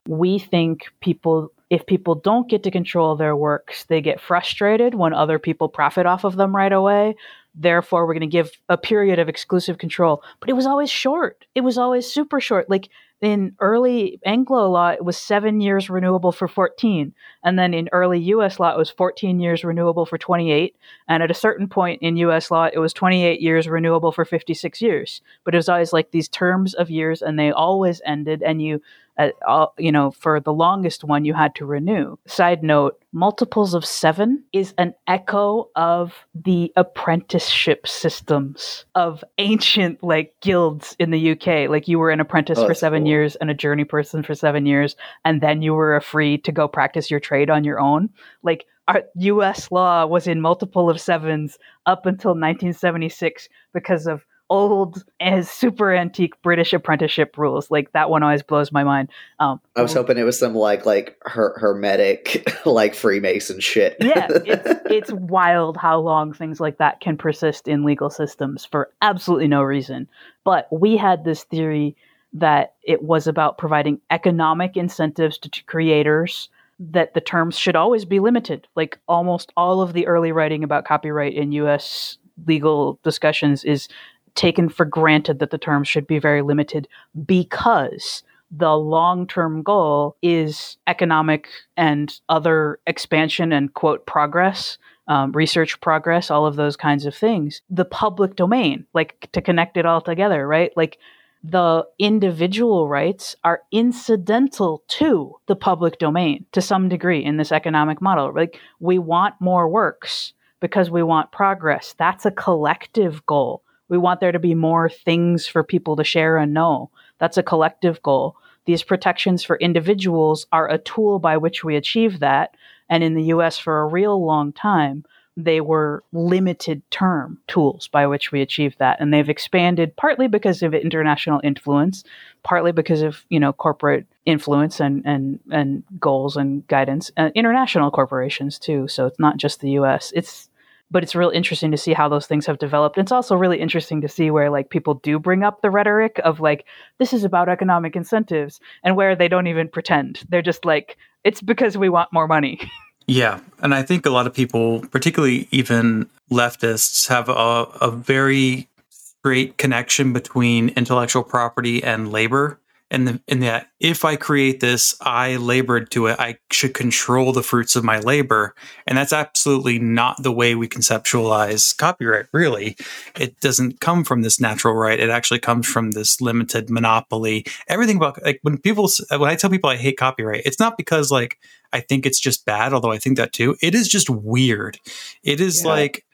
[0.08, 5.14] we think people if people don't get to control their works they get frustrated when
[5.14, 7.16] other people profit off of them right away
[7.56, 10.24] therefore we're going to give a period of exclusive control.
[10.40, 11.46] But it was always short.
[11.56, 12.70] It was always super short.
[12.70, 12.90] Like
[13.22, 18.20] in early anglo law it was 7 years renewable for 14 and then in early
[18.20, 20.76] us law it was 14 years renewable for 28
[21.08, 24.82] and at a certain point in us law it was 28 years renewable for 56
[24.82, 25.22] years.
[25.44, 28.82] But it was always like these terms of years and they always ended and you
[29.28, 32.18] uh, all, you know, for the longest one, you had to renew.
[32.28, 40.34] Side note multiples of seven is an echo of the apprenticeship systems of ancient, like,
[40.42, 41.70] guilds in the UK.
[41.70, 43.10] Like, you were an apprentice Oh, for seven cool.
[43.10, 44.96] years and a journey person for seven years,
[45.26, 48.10] and then you were free to go practice your trade on your own.
[48.44, 55.06] Like, our US law was in multiple of sevens up until 1976 because of old
[55.22, 57.72] as super antique British apprenticeship rules.
[57.72, 59.10] Like that one always blows my mind.
[59.40, 63.96] Um, I was hoping it was some like like her- hermetic like Freemason shit.
[64.02, 68.92] yeah, it's, it's wild how long things like that can persist in legal systems for
[69.02, 70.08] absolutely no reason.
[70.44, 71.96] But we had this theory
[72.34, 78.04] that it was about providing economic incentives to, to creators that the terms should always
[78.04, 78.68] be limited.
[78.76, 83.88] Like almost all of the early writing about copyright in US legal discussions is
[84.36, 86.88] taken for granted that the terms should be very limited
[87.26, 94.78] because the long term goal is economic and other expansion and quote progress,
[95.08, 97.62] um, research progress, all of those kinds of things.
[97.70, 100.72] The public domain, like to connect it all together, right?
[100.76, 100.98] Like
[101.44, 108.02] the individual rights are incidental to the public domain to some degree in this economic
[108.02, 108.34] model.
[108.36, 111.96] Like we want more works because we want progress.
[111.98, 113.64] That's a collective goal.
[113.92, 116.90] We want there to be more things for people to share and know.
[117.20, 118.38] That's a collective goal.
[118.64, 122.56] These protections for individuals are a tool by which we achieve that.
[122.90, 125.04] And in the US, for a real long time,
[125.36, 129.02] they were limited term tools by which we achieve that.
[129.02, 132.06] And they've expanded partly because of international influence,
[132.44, 137.92] partly because of, you know, corporate influence and, and, and goals and guidance, uh, international
[137.92, 138.88] corporations too.
[138.88, 140.14] So it's not just the US.
[140.16, 140.50] It's,
[140.92, 142.98] but it's real interesting to see how those things have developed.
[142.98, 146.40] It's also really interesting to see where like people do bring up the rhetoric of
[146.40, 146.66] like
[147.00, 150.24] this is about economic incentives and where they don't even pretend.
[150.30, 152.60] They're just like it's because we want more money.
[153.08, 153.40] Yeah.
[153.60, 159.58] And I think a lot of people, particularly even leftists, have a, a very straight
[159.58, 162.58] connection between intellectual property and labor.
[162.92, 166.20] And the, in that, if I create this, I labored to it.
[166.20, 168.54] I should control the fruits of my labor.
[168.86, 172.76] And that's absolutely not the way we conceptualize copyright, really.
[173.18, 175.00] It doesn't come from this natural right.
[175.00, 177.46] It actually comes from this limited monopoly.
[177.70, 181.10] Everything about, like, when people, when I tell people I hate copyright, it's not because,
[181.12, 181.38] like,
[181.72, 183.56] I think it's just bad, although I think that too.
[183.62, 184.78] It is just weird.
[185.24, 185.70] It is Yeah.
[185.70, 186.06] like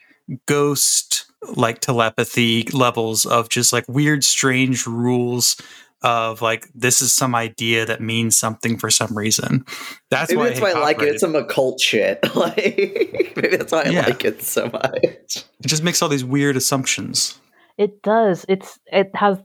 [0.45, 1.25] ghost,
[1.55, 5.55] like telepathy levels of just like weird, strange rules
[6.03, 9.65] of like this is some idea that means something for some reason.
[10.11, 11.07] That's Maybe why that's I, why I like it.
[11.09, 12.19] It's some occult shit.
[12.35, 14.05] Like maybe that's why I Yeah.
[14.05, 14.93] like it so much.
[15.03, 17.39] It just makes all these weird assumptions.
[17.77, 18.45] It does.
[18.49, 19.37] It's it has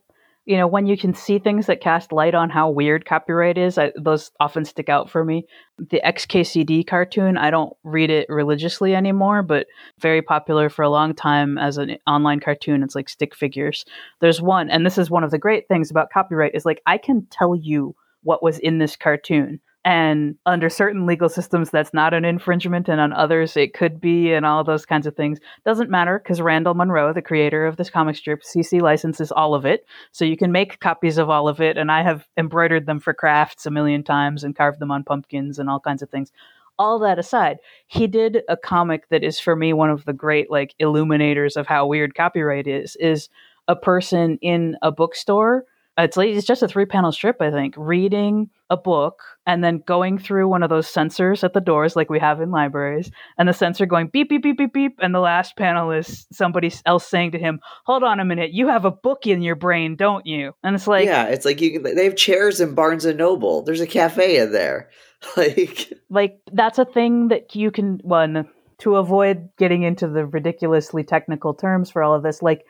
[0.44, 3.78] you know, when you can see things that cast light on how weird copyright is,
[3.78, 5.46] I, those often stick out for me.
[5.78, 9.68] The XKCD cartoon, I don't read it religiously anymore, but
[10.00, 12.82] very popular for a long time as an online cartoon.
[12.82, 13.84] It's like stick figures.
[14.20, 16.98] There's one, and this is one of the great things about copyright is like I
[16.98, 22.14] can tell you what was in this cartoon and under certain legal systems that's not
[22.14, 25.38] an infringement and on others it could be and all those kinds of things.
[25.64, 29.64] Doesn't matter because randall munroe the creator of this comic strip cc licenses all of
[29.64, 29.84] it.
[30.12, 33.12] So you can make copies of all of it and i have embroidered them for
[33.12, 36.30] crafts a million times and carved them on pumpkins and all kinds of things.
[36.78, 37.58] All that aside
[37.88, 41.66] he did a comic that is for me one of the great like illuminators of
[41.66, 43.28] how weird copyright is is
[43.68, 45.64] a person in a bookstore
[45.98, 49.82] it's like it's just a three panel strip, I think, reading a book and then
[49.86, 53.48] going through one of those sensors at the doors like we have in libraries, and
[53.48, 57.06] the sensor going beep beep beep beep beep, and the last panel is somebody else
[57.06, 60.26] saying to him, "Hold on a minute, you have a book in your brain, don't
[60.26, 61.82] you?" And it's like, yeah, it's like you can.
[61.82, 63.62] They have chairs in Barnes and Noble.
[63.62, 64.88] There's a cafe in there,
[65.36, 71.04] like, like that's a thing that you can one to avoid getting into the ridiculously
[71.04, 72.64] technical terms for all of this, like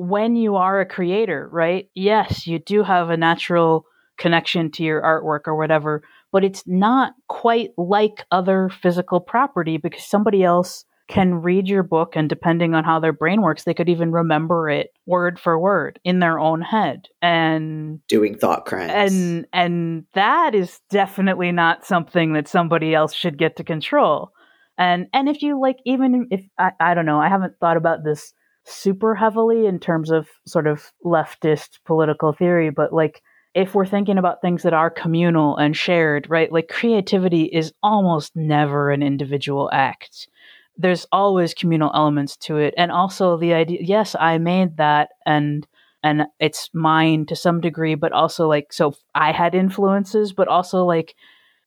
[0.00, 1.90] when you are a creator, right?
[1.94, 3.84] Yes, you do have a natural
[4.16, 10.04] connection to your artwork or whatever, but it's not quite like other physical property because
[10.04, 13.88] somebody else can read your book and depending on how their brain works they could
[13.88, 19.44] even remember it word for word in their own head and doing thought crimes and
[19.52, 24.30] and that is definitely not something that somebody else should get to control
[24.78, 28.04] and and if you like even if I, I don't know i haven't thought about
[28.04, 28.32] this
[28.64, 33.22] super heavily in terms of sort of leftist political theory, but like
[33.54, 36.52] if we're thinking about things that are communal and shared, right?
[36.52, 40.28] Like creativity is almost never an individual act.
[40.76, 42.74] There's always communal elements to it.
[42.76, 45.66] And also the idea, yes, I made that and
[46.02, 50.84] and it's mine to some degree, but also like so I had influences, but also
[50.84, 51.14] like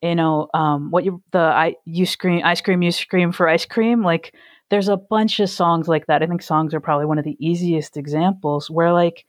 [0.02, 3.66] you know, um, what you the I you scream ice cream you scream for ice
[3.66, 4.34] cream like
[4.74, 6.24] there's a bunch of songs like that.
[6.24, 9.24] I think songs are probably one of the easiest examples where like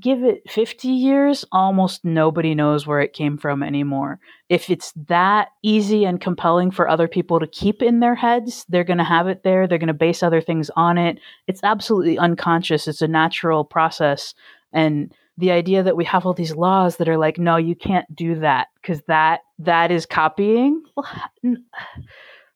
[0.00, 4.18] give it 50 years, almost nobody knows where it came from anymore.
[4.48, 8.82] If it's that easy and compelling for other people to keep in their heads, they're
[8.82, 9.68] going to have it there.
[9.68, 11.20] They're going to base other things on it.
[11.46, 12.88] It's absolutely unconscious.
[12.88, 14.34] It's a natural process.
[14.72, 18.12] And the idea that we have all these laws that are like, no, you can't
[18.16, 20.82] do that because that that is copying.
[20.96, 21.06] Well,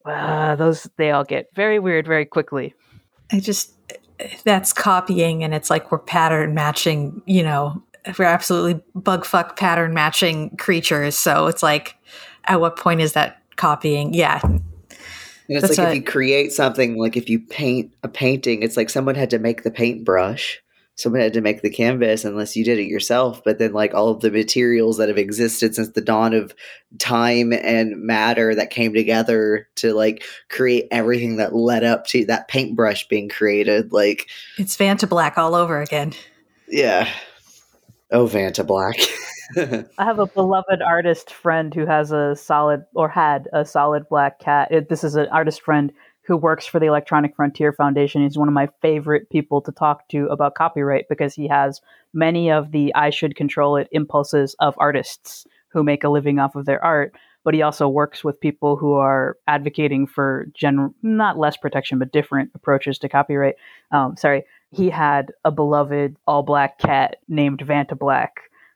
[0.04, 2.74] uh, those they all get very weird very quickly.
[3.30, 3.72] I just
[4.44, 7.22] that's copying, and it's like we're pattern matching.
[7.26, 7.82] You know,
[8.18, 11.16] we're absolutely bug fuck pattern matching creatures.
[11.16, 11.96] So it's like,
[12.44, 14.14] at what point is that copying?
[14.14, 14.40] Yeah.
[14.42, 14.62] And
[15.48, 18.76] it's That's like a, if you create something, like if you paint a painting, it's
[18.76, 20.60] like someone had to make the paintbrush
[21.02, 23.42] someone had to make the canvas unless you did it yourself.
[23.44, 26.54] But then like all of the materials that have existed since the dawn of
[26.98, 32.48] time and matter that came together to like create everything that led up to that
[32.48, 34.28] paintbrush being created like
[34.58, 36.12] it's Vantablack all over again.
[36.68, 37.08] Yeah.
[38.10, 38.94] Oh Vantablack
[39.56, 44.38] I have a beloved artist friend who has a solid or had a solid black
[44.38, 44.68] cat.
[44.70, 45.92] It, this is an artist friend
[46.24, 48.22] who works for the Electronic Frontier Foundation.
[48.22, 51.80] He's one of my favorite people to talk to about copyright because he has
[52.14, 56.54] many of the I should control it impulses of artists who make a living off
[56.54, 57.14] of their art.
[57.44, 62.12] But he also works with people who are advocating for general, not less protection, but
[62.12, 63.56] different approaches to copyright.
[63.90, 68.28] Um, sorry, he had a beloved all black cat named Vantablack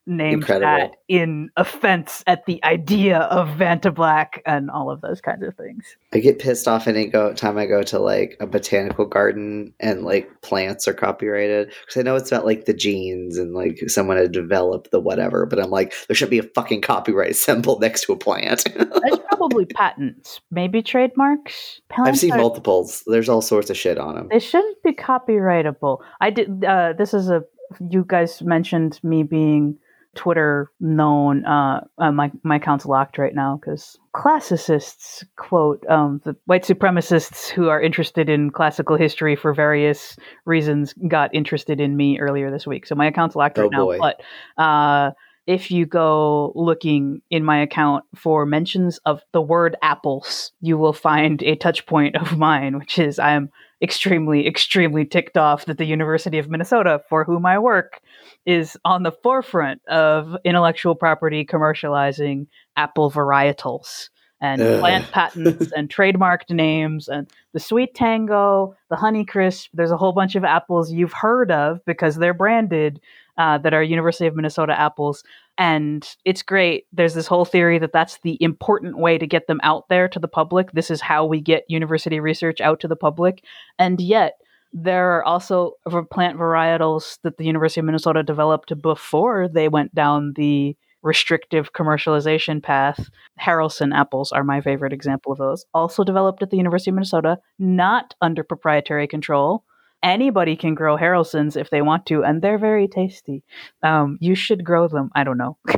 [0.07, 0.67] named Incredible.
[0.67, 5.85] that in offense at the idea of Vantablack and all of those kinds of things.
[6.13, 10.05] I get pissed off any go time I go to like a botanical garden and
[10.05, 14.17] like plants are copyrighted because I know it's about like the genes and like someone
[14.17, 18.03] had developed the whatever, but I'm like there should be a fucking copyright symbol next
[18.03, 18.65] to a plant.
[18.77, 21.81] There's probably patents, maybe trademarks.
[21.89, 23.03] Plants I've seen are, multiples.
[23.07, 24.29] There's all sorts of shit on them.
[24.31, 25.99] They shouldn't be copyrightable.
[26.21, 26.65] I did.
[26.65, 27.43] Uh, this is a.
[27.91, 29.77] You guys mentioned me being
[30.17, 31.45] Twitter known.
[31.45, 37.49] Uh, uh, my my account's locked right now because classicists quote um, the white supremacists
[37.49, 42.67] who are interested in classical history for various reasons got interested in me earlier this
[42.67, 42.87] week.
[42.87, 43.99] So my account's locked right oh, now.
[43.99, 45.11] But uh,
[45.47, 50.93] if you go looking in my account for mentions of the word apples, you will
[50.93, 53.51] find a touch point of mine, which is I'm
[53.87, 58.01] extremely, extremely ticked off that the University of Minnesota, for whom I work,
[58.45, 64.09] is on the forefront of intellectual property commercializing apple varietals
[64.41, 64.80] and Ugh.
[64.80, 69.70] plant patents and trademarked names and the sweet tango, the honey crisp.
[69.72, 73.01] There's a whole bunch of apples you've heard of because they're branded
[73.39, 75.22] uh, that are University of Minnesota apples.
[75.59, 76.85] And it's great.
[76.93, 80.19] There's this whole theory that that's the important way to get them out there to
[80.19, 80.73] the public.
[80.73, 83.43] This is how we get university research out to the public.
[83.79, 84.35] And yet,
[84.73, 85.73] there are also
[86.11, 92.63] plant varietals that the University of Minnesota developed before they went down the restrictive commercialization
[92.63, 93.09] path.
[93.41, 95.65] Haralson apples are my favorite example of those.
[95.73, 99.65] Also developed at the University of Minnesota, not under proprietary control.
[100.07, 103.43] Anybody can grow Haralsons if they want to, and they're very tasty.
[103.83, 105.11] Um, you should grow them.
[105.17, 105.59] I don't know.
[105.69, 105.75] uh,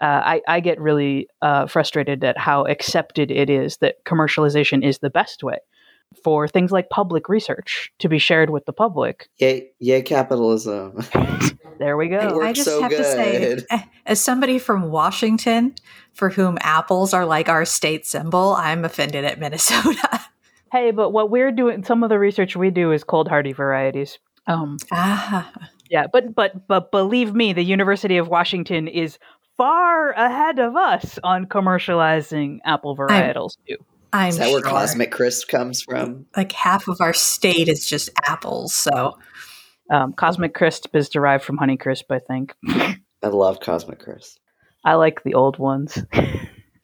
[0.00, 5.10] I, I, get really uh, frustrated at how accepted it is that commercialization is the
[5.10, 5.58] best way
[6.24, 9.28] for things like public research to be shared with the public.
[9.38, 11.00] Yay, yay capitalism.
[11.78, 12.42] there we go.
[12.42, 12.98] I just so have good.
[12.98, 15.76] to say, as somebody from Washington
[16.14, 20.20] for whom apples are like our state symbol, I'm offended at Minnesota.
[20.72, 24.18] Hey, but what we're doing, some of the research we do is cold hardy varieties.
[24.46, 25.52] Um, ah.
[25.88, 29.18] Yeah, but but but believe me, the University of Washington is
[29.58, 33.84] far ahead of us on commercializing apple varietals I'm, too.
[34.14, 34.54] I'm is that sure.
[34.54, 36.24] where Cosmic Crisp comes from?
[36.34, 38.74] Like half of our state is just apples.
[38.74, 39.18] So
[39.90, 42.54] um, Cosmic Crisp is derived from Honey Crisp, I think.
[42.66, 44.38] I love Cosmic Crisp.
[44.84, 46.02] I like the old ones.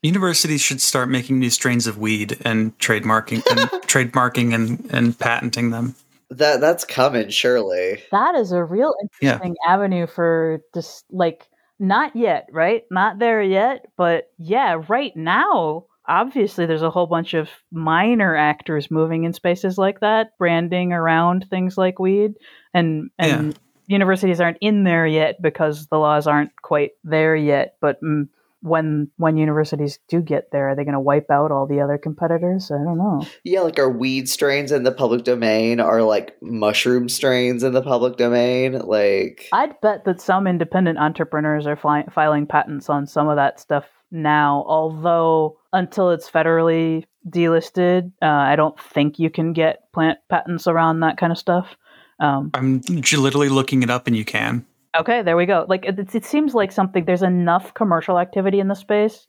[0.03, 5.71] Universities should start making new strains of weed and trademarking and trademarking and, and patenting
[5.71, 5.95] them.
[6.31, 8.03] That that's coming, surely.
[8.13, 9.73] That is a real interesting yeah.
[9.73, 12.85] avenue for just like not yet, right?
[12.91, 18.91] Not there yet, but yeah, right now obviously there's a whole bunch of minor actors
[18.91, 22.35] moving in spaces like that, branding around things like weed,
[22.75, 23.59] and and yeah.
[23.87, 27.77] universities aren't in there yet because the laws aren't quite there yet.
[27.81, 28.29] But mm,
[28.61, 31.99] when when universities do get there, are they going to wipe out all the other
[31.99, 32.71] competitors?
[32.71, 33.25] I don't know.
[33.45, 37.83] Yeah, like our weed strains in the public domain are like mushroom strains in the
[37.83, 38.73] public domain.
[38.79, 43.61] Like I'd bet that some independent entrepreneurs are fly- filing patents on some of that
[43.61, 50.19] stuff now, although until it's federally delisted, uh, I don't think you can get plant
[50.29, 51.77] patents around that kind of stuff.
[52.21, 54.67] Um, I'm literally looking it up, and you can.
[54.99, 55.65] Okay, there we go.
[55.69, 57.05] Like it, it seems like something.
[57.05, 59.27] There's enough commercial activity in the space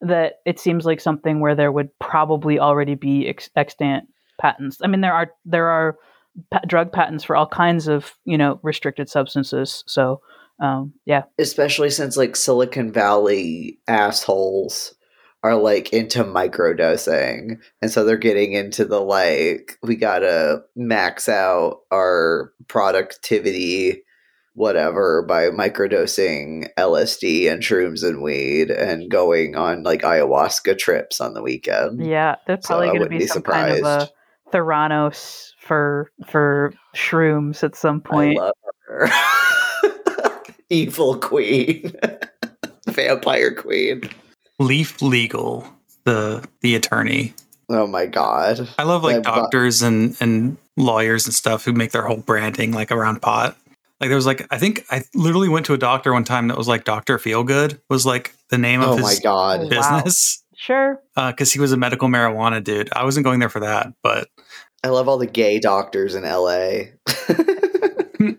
[0.00, 4.08] that it seems like something where there would probably already be ex- extant
[4.40, 4.78] patents.
[4.82, 5.96] I mean, there are there are
[6.50, 9.84] pa- drug patents for all kinds of you know restricted substances.
[9.86, 10.20] So
[10.62, 11.24] um, yeah.
[11.38, 14.94] Especially since like Silicon Valley assholes
[15.42, 17.58] are like into microdosing.
[17.82, 24.04] And so they're getting into the like, we gotta max out our productivity,
[24.54, 31.34] whatever, by microdosing LSD and shrooms and weed and going on like ayahuasca trips on
[31.34, 32.04] the weekend.
[32.04, 33.82] Yeah, that's probably so gonna be, be, some surprised.
[33.82, 34.12] kind of a
[34.52, 38.38] Theranos for for shrooms at some point.
[40.70, 41.92] evil queen,
[42.88, 44.02] vampire queen.
[44.58, 45.66] Leaf Legal,
[46.04, 47.34] the the attorney.
[47.68, 48.68] Oh my god!
[48.78, 52.90] I love like doctors and and lawyers and stuff who make their whole branding like
[52.90, 53.56] around pot.
[54.02, 56.58] Like there was like I think I literally went to a doctor one time that
[56.58, 60.42] was like Doctor Feelgood was like the name of oh his my god business.
[60.42, 60.48] Wow.
[60.56, 62.88] Sure, because uh, he was a medical marijuana dude.
[62.94, 64.28] I wasn't going there for that, but
[64.82, 66.90] I love all the gay doctors in LA.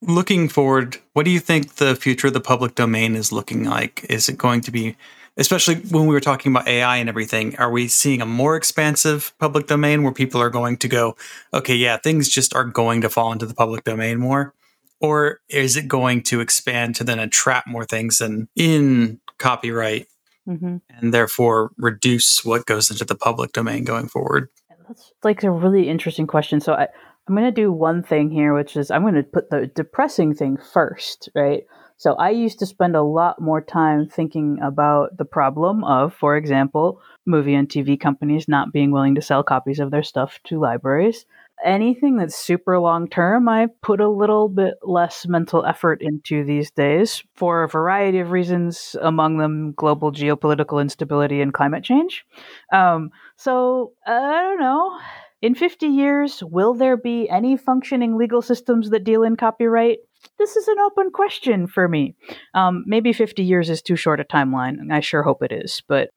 [0.00, 4.06] looking forward, what do you think the future of the public domain is looking like?
[4.08, 4.96] Is it going to be,
[5.36, 9.34] especially when we were talking about AI and everything, are we seeing a more expansive
[9.38, 11.16] public domain where people are going to go,
[11.52, 14.54] okay, yeah, things just are going to fall into the public domain more?
[15.00, 20.06] Or is it going to expand to then entrap more things in, in copyright
[20.48, 20.76] mm-hmm.
[20.88, 24.48] and therefore reduce what goes into the public domain going forward?
[24.88, 26.60] That's like a really interesting question.
[26.60, 26.88] So I,
[27.26, 30.34] I'm going to do one thing here, which is I'm going to put the depressing
[30.34, 31.64] thing first, right?
[31.96, 36.36] So I used to spend a lot more time thinking about the problem of, for
[36.36, 40.60] example, movie and TV companies not being willing to sell copies of their stuff to
[40.60, 41.24] libraries.
[41.64, 46.70] Anything that's super long term, I put a little bit less mental effort into these
[46.70, 52.24] days for a variety of reasons, among them global geopolitical instability and climate change.
[52.72, 54.98] Um, so I don't know
[55.44, 59.98] in 50 years, will there be any functioning legal systems that deal in copyright?
[60.38, 62.16] This is an open question for me.
[62.54, 64.90] Um, maybe 50 years is too short a timeline.
[64.90, 65.82] I sure hope it is.
[65.86, 66.08] But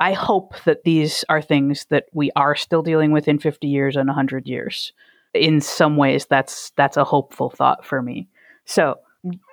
[0.00, 3.96] I hope that these are things that we are still dealing with in 50 years
[3.96, 4.92] and 100 years.
[5.32, 8.28] In some ways, that's that's a hopeful thought for me.
[8.64, 8.98] So,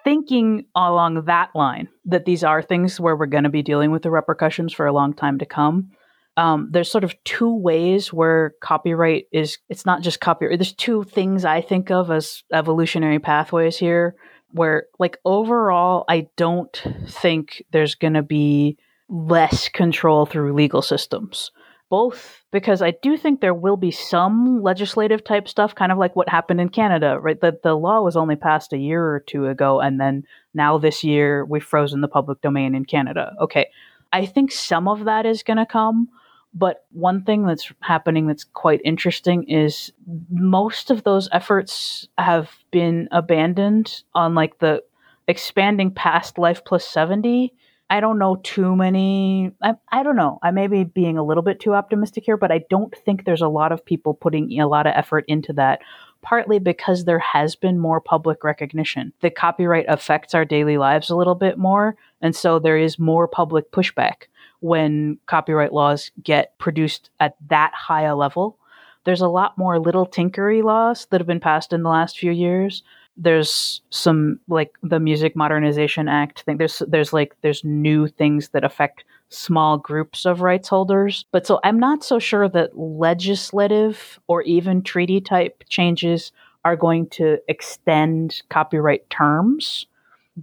[0.03, 4.03] thinking along that line, that these are things where we're going to be dealing with
[4.03, 5.91] the repercussions for a long time to come,
[6.37, 11.03] um, there's sort of two ways where copyright is it's not just copyright there's two
[11.03, 14.15] things i think of as evolutionary pathways here
[14.53, 18.77] where like overall I don't think there's going to be
[19.11, 21.51] less control through legal systems.
[21.89, 26.15] Both because I do think there will be some legislative type stuff, kind of like
[26.15, 27.39] what happened in Canada, right?
[27.41, 30.23] That the law was only passed a year or two ago, and then
[30.53, 33.33] now this year we've frozen the public domain in Canada.
[33.41, 33.67] Okay.
[34.13, 36.07] I think some of that is going to come.
[36.53, 39.91] But one thing that's happening that's quite interesting is
[40.29, 44.83] most of those efforts have been abandoned on like the
[45.29, 47.53] expanding past life plus 70
[47.91, 49.51] I don't know too many.
[49.61, 50.39] I, I don't know.
[50.41, 53.41] I may be being a little bit too optimistic here, but I don't think there's
[53.41, 55.81] a lot of people putting a lot of effort into that,
[56.21, 59.11] partly because there has been more public recognition.
[59.19, 63.27] The copyright affects our daily lives a little bit more, and so there is more
[63.27, 64.27] public pushback
[64.61, 68.57] when copyright laws get produced at that high a level.
[69.03, 72.31] There's a lot more little tinkery laws that have been passed in the last few
[72.31, 72.83] years
[73.21, 76.57] there's some like the music modernization act thing.
[76.57, 81.25] There's there's like there's new things that affect small groups of rights holders.
[81.31, 86.31] But so i'm not so sure that legislative or even treaty type changes
[86.65, 89.85] are going to extend copyright terms.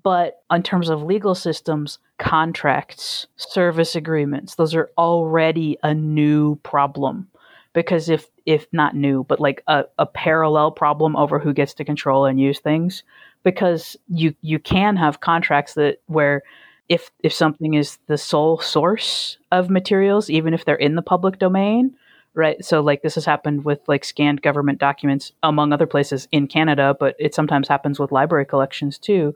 [0.02, 7.28] But in terms of legal systems contracts service agreements those are already a new problem.
[7.74, 11.84] Because if if not new but like a, a parallel problem over who gets to
[11.84, 13.04] control and use things.
[13.44, 16.42] Because you you can have contracts that where
[16.88, 21.38] if if something is the sole source of materials even if they're in the public
[21.38, 21.94] domain
[22.34, 22.64] right?
[22.64, 26.96] So like this has happened with like scanned government documents among other places in Canada
[26.98, 29.34] but it sometimes happens with library collections too.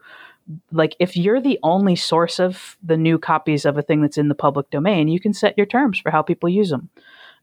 [0.73, 4.29] Like if you're the only source of the new copies of a thing that's in
[4.29, 6.89] the public domain you can set your terms for how people use them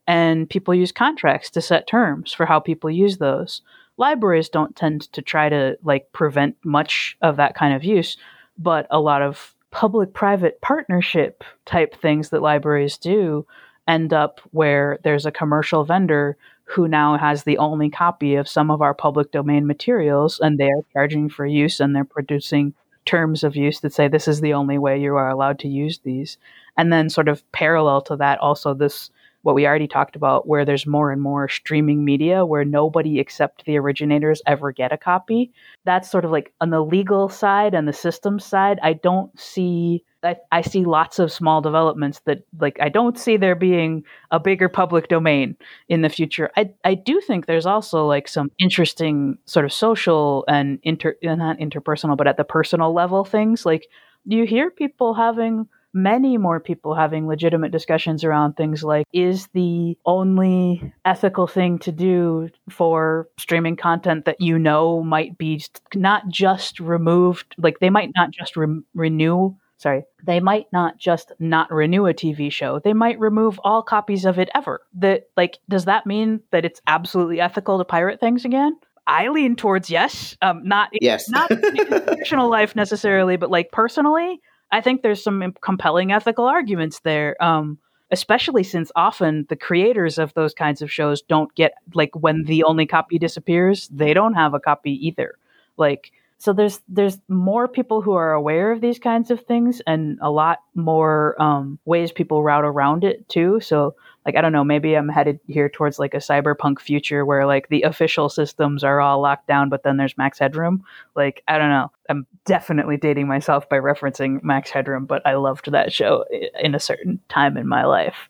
[0.10, 3.61] and people use contracts to set terms for how people use those.
[3.98, 8.18] Libraries don't tend to try to like prevent much of that kind of use,
[8.57, 13.45] but a lot of public private partnership type things that libraries do
[13.88, 18.72] end up where there's a commercial vendor who now has the only copy of some
[18.72, 22.73] of our public domain materials and they are charging for use and they're producing
[23.06, 25.99] terms of use that say this is the only way you are allowed to use
[25.99, 26.40] these
[26.77, 29.11] and then sort of parallel to that also this
[29.41, 33.66] what we already talked about, where there's more and more streaming media where nobody except
[33.66, 35.52] the originators ever get a copy.
[35.86, 38.80] That's sort of like on the legal side and the systems side.
[38.84, 40.03] I don't see.
[40.22, 44.40] I, I see lots of small developments that like I don't see there being a
[44.40, 45.56] bigger public domain
[45.88, 46.52] in the future.
[46.57, 51.60] I I do think there's also like some interesting sort of social and inter not
[51.60, 53.66] interpersonal, but at the personal level things.
[53.66, 53.88] Like
[54.28, 59.48] do you hear people having many more people having legitimate discussions around things like is
[59.53, 65.61] the only ethical thing to do for streaming content that you know might be
[65.95, 71.32] not just removed like they might not just re- renew sorry they might not just
[71.40, 75.57] not renew a tv show they might remove all copies of it ever that like
[75.70, 80.38] does that mean that it's absolutely ethical to pirate things again I lean towards yes.
[80.44, 84.40] Um, not yes, not in professional life necessarily, but like personally,
[84.71, 87.41] I think there's some compelling ethical arguments there.
[87.43, 87.79] Um,
[88.11, 92.63] especially since often the creators of those kinds of shows don't get like when the
[92.63, 95.35] only copy disappears, they don't have a copy either.
[95.77, 100.17] Like so there's there's more people who are aware of these kinds of things and
[100.21, 103.59] a lot more um, ways people route around it too.
[103.59, 103.95] So
[104.30, 107.68] like I don't know, maybe I'm headed here towards like a cyberpunk future where like
[107.69, 110.84] the official systems are all locked down, but then there's Max Headroom.
[111.15, 111.91] Like I don't know.
[112.10, 116.26] I'm definitely dating myself by referencing Max Headroom, but I loved that show
[116.61, 118.30] in a certain time in my life.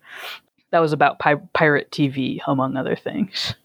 [0.71, 3.55] That was about pi- pirate TV, among other things.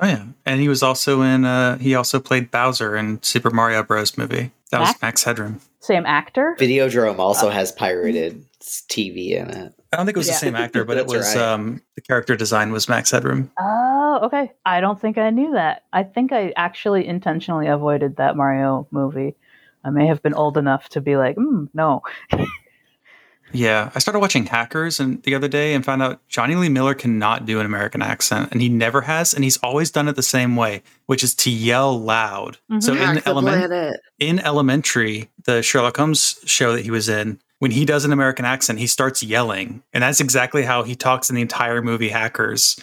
[0.00, 1.44] Oh yeah, and he was also in.
[1.44, 4.18] Uh, he also played Bowser in Super Mario Bros.
[4.18, 4.50] movie.
[4.72, 4.94] That Max?
[4.94, 5.60] was Max Headroom.
[5.78, 6.56] Same actor.
[6.58, 9.74] Videodrome also uh, has pirated TV in it.
[9.92, 10.34] I don't think it was yeah.
[10.34, 11.44] the same actor, but it was right.
[11.44, 13.50] um, the character design was Max Headroom.
[13.58, 14.52] Oh, okay.
[14.64, 15.84] I don't think I knew that.
[15.92, 19.36] I think I actually intentionally avoided that Mario movie.
[19.84, 22.02] I may have been old enough to be like, mm, no.
[23.52, 26.94] yeah, I started watching Hackers and the other day and found out Jonny Lee Miller
[26.94, 30.22] cannot do an American accent, and he never has, and he's always done it the
[30.22, 32.58] same way, which is to yell loud.
[32.70, 32.80] Mm-hmm.
[32.80, 37.84] So in element in Elementary, the Sherlock Holmes show that he was in, when he
[37.84, 39.82] does an American accent, he starts yelling.
[39.92, 42.78] And that's exactly how he talks in the entire movie Hackers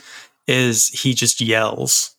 [0.47, 2.15] is he just yells.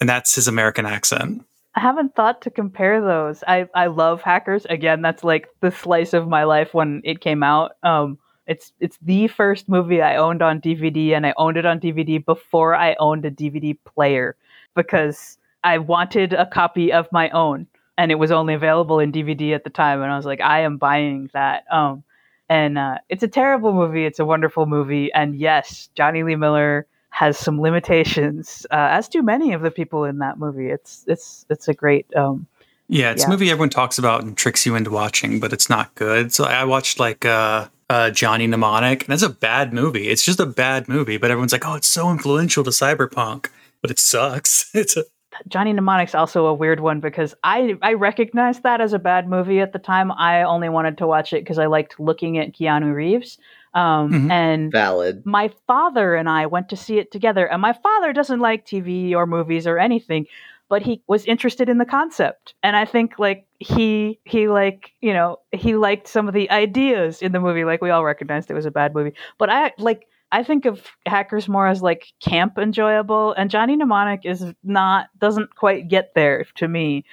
[0.00, 1.44] And that's his American accent.
[1.74, 3.44] I haven't thought to compare those.
[3.46, 4.64] I, I love Hackers.
[4.66, 7.72] Again, that's like the slice of my life when it came out.
[7.82, 11.78] Um, it's it's the first movie I owned on DVD, and I owned it on
[11.78, 14.36] DVD before I owned a DVD player
[14.74, 17.66] because I wanted a copy of my own
[17.98, 20.60] and it was only available in DVD at the time, and I was like, I
[20.60, 21.64] am buying that.
[21.70, 22.02] Um,
[22.48, 24.06] and uh, it's a terrible movie.
[24.06, 29.22] It's a wonderful movie, and yes, Jonny Lee Miller has some limitations, uh, as do
[29.22, 30.68] many of the people in that movie.
[30.70, 32.06] It's it's it's a great.
[32.16, 32.46] Um,
[32.90, 33.26] Yeah, it's Yeah.
[33.26, 36.32] a movie everyone talks about and tricks you into watching, but it's not good.
[36.32, 40.08] So I watched like uh, uh, Johnny Mnemonic, and it's a bad movie.
[40.08, 43.48] It's just a bad movie, but everyone's like, "Oh, it's so influential to cyberpunk,"
[43.82, 44.70] but it sucks.
[44.74, 45.04] It's a
[45.46, 49.60] Johnny Mnemonic's also a weird one because I I recognized that as a bad movie
[49.60, 50.10] at the time.
[50.12, 53.38] I only wanted to watch it because I liked looking at Keanu Reeves.
[53.74, 54.30] Um, Mhm.
[54.30, 55.22] And Valid.
[55.26, 59.14] my father and I went to see it together, and my father doesn't like TV
[59.14, 60.26] or movies or anything,
[60.70, 65.12] but he was interested in the concept, and I think like he he like you
[65.12, 67.64] know he liked some of the ideas in the movie.
[67.64, 70.82] Like we all recognized it was a bad movie, but I like I think of
[71.06, 76.44] hackers more as like camp enjoyable, and Johnny Mnemonic is not doesn't quite get there
[76.56, 77.04] to me.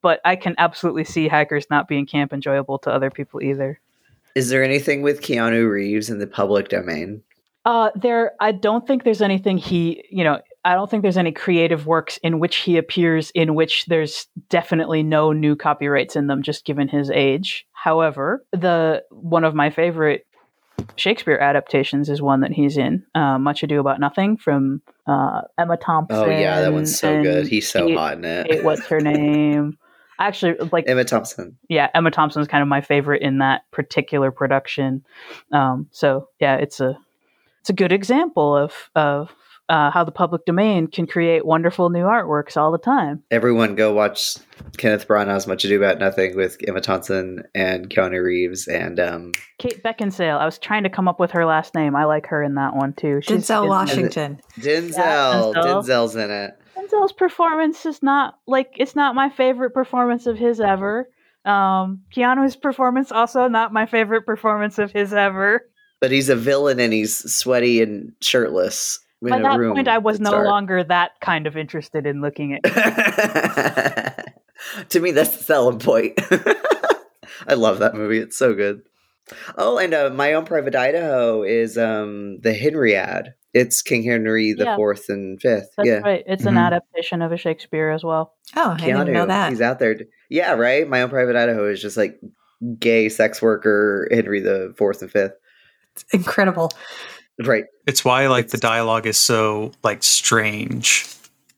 [0.00, 3.80] But I can absolutely see hackers not being camp enjoyable to other people either.
[4.36, 7.22] Is there anything with Keanu Reeves in the public domain?
[7.64, 11.32] Uh, there, I don't think there's anything he, you know, I don't think there's any
[11.32, 16.42] creative works in which he appears in which there's definitely no new copyrights in them,
[16.42, 17.66] just given his age.
[17.72, 20.27] However, the one of my favorite
[20.96, 25.76] Shakespeare adaptations is one that he's in, uh, Much Ado About Nothing from uh, Emma
[25.76, 26.18] Thompson.
[26.18, 27.46] Oh yeah, that one's so good.
[27.46, 28.48] He's so Kate- hot in it.
[28.48, 29.78] Kate, what's her name?
[30.20, 31.56] Actually, like Emma Thompson.
[31.68, 35.04] yeah, Emma Thompson is kind of my favorite in that particular production.
[35.52, 36.98] Um, so yeah, it's a
[37.60, 39.30] it's a good example of of
[39.68, 43.22] uh, how the public domain can create wonderful new artworks all the time.
[43.30, 44.36] Everyone go watch
[44.78, 49.82] Kenneth Branagh's Much Ado About Nothing with Emma Thompson and Keanu Reeves and um Kate
[49.82, 50.38] Beckinsale.
[50.38, 51.94] I was trying to come up with her last name.
[51.94, 53.20] I like her in that one too.
[53.24, 54.40] Denzel in- Washington.
[54.58, 55.54] Denzel.
[55.54, 55.54] Denzel.
[55.54, 56.58] Denzel's in it.
[56.76, 61.08] Denzel's performance is not like it's not my favorite performance of his ever.
[61.44, 65.62] Um, Keanu's performance also not my favorite performance of his ever.
[66.00, 69.00] But he's a villain and he's sweaty and shirtless.
[69.22, 70.46] In By that room point, I was no dark.
[70.46, 72.62] longer that kind of interested in looking at
[74.90, 76.18] to me, that's the selling point.
[77.46, 78.18] I love that movie.
[78.18, 78.82] It's so good.
[79.56, 83.34] Oh, and uh, my own private Idaho is um the Henry ad.
[83.54, 84.76] It's King Henry the Yeah.
[84.76, 85.70] fourth and fifth.
[85.76, 86.22] That's yeah, right.
[86.26, 86.66] It's an Mhm.
[86.66, 88.34] adaptation of a Shakespeare as well.
[88.56, 89.50] Oh, I didn't know that.
[89.50, 89.96] He's out there.
[90.30, 90.88] Yeah, right.
[90.88, 92.20] My own private Idaho is just like
[92.78, 95.32] gay sex worker Henry the fourth and fifth.
[95.94, 96.70] It's incredible.
[97.40, 97.64] Right.
[97.86, 101.06] it's why like the dialogue is so like strange.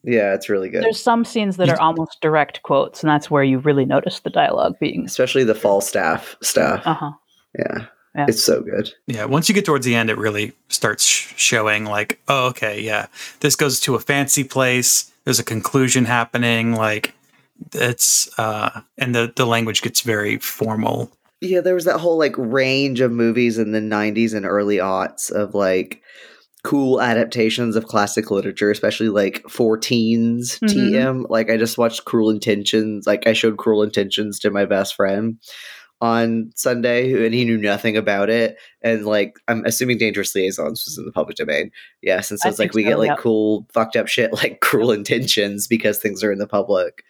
[0.02, 0.82] Yeah, it's really good.
[0.82, 4.30] There's some scenes that are almost direct quotes, and that's where you really notice the
[4.30, 5.04] dialogue being.
[5.04, 6.82] Especially the Falstaff stuff.
[6.86, 7.12] Uh huh.
[7.58, 7.86] Yeah.
[8.16, 8.26] Yeah.
[8.28, 8.92] It's so good.
[9.06, 12.80] Yeah, once you get towards the end, it really starts sh- showing like, oh, okay,
[12.80, 13.06] yeah,
[13.38, 15.12] this goes to a fancy place.
[15.24, 16.74] There's a conclusion happening.
[16.74, 17.14] Like,
[17.72, 21.12] it's uh, and the the language gets very formal.
[21.40, 25.30] Yeah, there was that whole like range of movies in the 90s and early aughts
[25.30, 26.02] of like
[26.62, 30.68] cool adaptations of classic literature, especially like for teens Mhm.
[30.68, 31.26] TM.
[31.30, 33.06] Like I just watched Cruel Intentions.
[33.06, 35.38] Like I showed Cruel Intentions to my best friend
[36.02, 38.56] on Sunday and he knew nothing about it.
[38.82, 41.70] And like I'm assuming Dangerous Liaisons was in the public domain.
[42.02, 42.30] Yes.
[42.30, 43.18] And so I it's like we so, get like yep.
[43.18, 47.04] cool fucked up shit like Cruel Intentions because things are in the public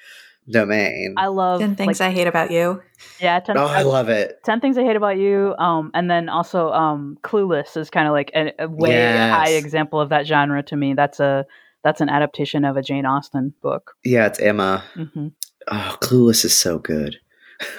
[0.49, 1.15] domain.
[1.17, 2.83] I love Ten things like, I hate about you.
[3.19, 3.41] yeah.
[3.41, 4.39] 10, oh, I love it.
[4.45, 5.55] 10 things I hate about you.
[5.59, 9.31] Um, and then also um, Clueless is kind of like a, a way Yes.
[9.33, 10.95] high example of that genre to me.
[10.95, 11.47] That's a
[11.83, 13.93] that's an adaptation of a Jane Austen book.
[14.05, 14.85] Yeah, it's Emma.
[14.95, 15.29] hmm
[15.69, 17.17] Oh, Clueless is so good.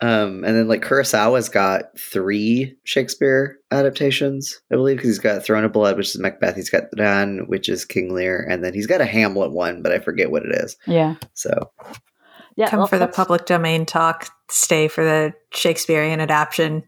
[0.00, 5.64] um, and then like Kurosawa's got three Shakespeare adaptations, I believe, because he's got Throne
[5.64, 6.56] of Blood, which is Macbeth.
[6.56, 9.92] He's got Ran, which is King Lear, and then he's got a Hamlet one, but
[9.92, 10.76] I forget what it is.
[10.86, 11.70] Yeah, So
[12.56, 12.70] yeah.
[12.70, 14.28] Come well, for the public domain talk.
[14.50, 16.82] Stay for the Shakespearean adaptation.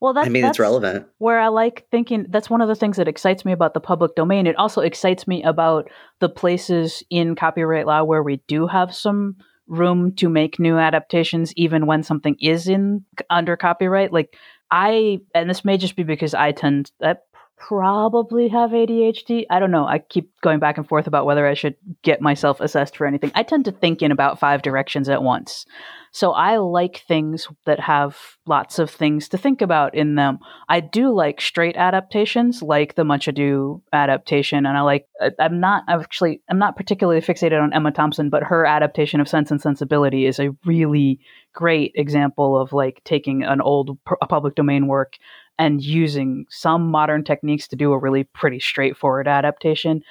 [0.00, 1.06] Well, that's, I mean, that's it's relevant.
[1.18, 2.26] where I like thinking.
[2.28, 4.46] That's one of the things that excites me about the public domain.
[4.46, 9.36] It also excites me about the places in copyright law where we do have some
[9.70, 14.12] room to make new adaptations, even when something is in under copyright.
[14.12, 14.36] Like
[14.70, 17.22] I, and this may just be because I tend I
[17.60, 19.44] probably have ADHD.
[19.50, 19.86] I don't know.
[19.86, 23.30] I keep going back and forth about whether I should get myself assessed for anything.
[23.34, 25.66] I tend to think in about five directions at once.
[26.12, 28.16] So I like things that have
[28.46, 30.38] lots of things to think about in them.
[30.68, 35.06] I do like straight adaptations, like the Much Ado adaptation, and I like.
[35.38, 36.42] I'm not actually.
[36.50, 40.40] I'm not particularly fixated on Emma Thompson, but her adaptation of Sense and Sensibility is
[40.40, 41.20] a really
[41.52, 45.16] great example of like taking an old a public domain work
[45.60, 50.02] and using some modern techniques to do a really pretty straightforward adaptation.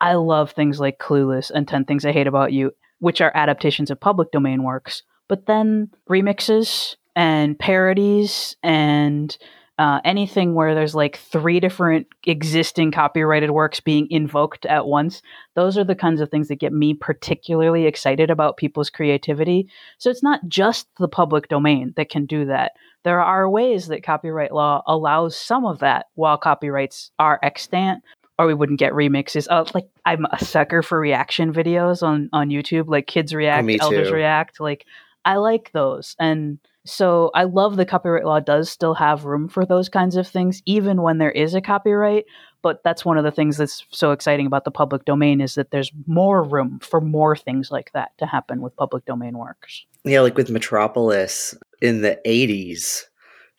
[0.00, 2.70] I love things like Clueless and 10 Things I Hate About You.
[3.00, 9.36] which are adaptations of public domain works, but then remixes and parodies and
[9.78, 15.20] uh, anything where there's like three different existing copyrighted works being invoked at once,
[15.56, 19.68] those are the kinds of things that get me particularly excited about people's creativity.
[19.98, 22.72] So it's not just the public domain that can do that.
[23.04, 28.02] There are ways that copyright law allows some of that while copyrights are extant.
[28.38, 29.46] Or we wouldn't get remixes.
[29.50, 33.78] Uh, like I'm a sucker for reaction videos on on YouTube, like kids react, me
[33.78, 34.58] elders react.
[34.58, 34.86] Like
[35.24, 39.64] I like those, and so I love the copyright law does still have room for
[39.64, 42.24] those kinds of things, even when there is a copyright.
[42.62, 45.70] But that's one of the things that's so exciting about the public domain is that
[45.70, 49.84] there's more room for more things like that to happen with public domain works.
[50.04, 53.04] Yeah, like with Metropolis in the 80s,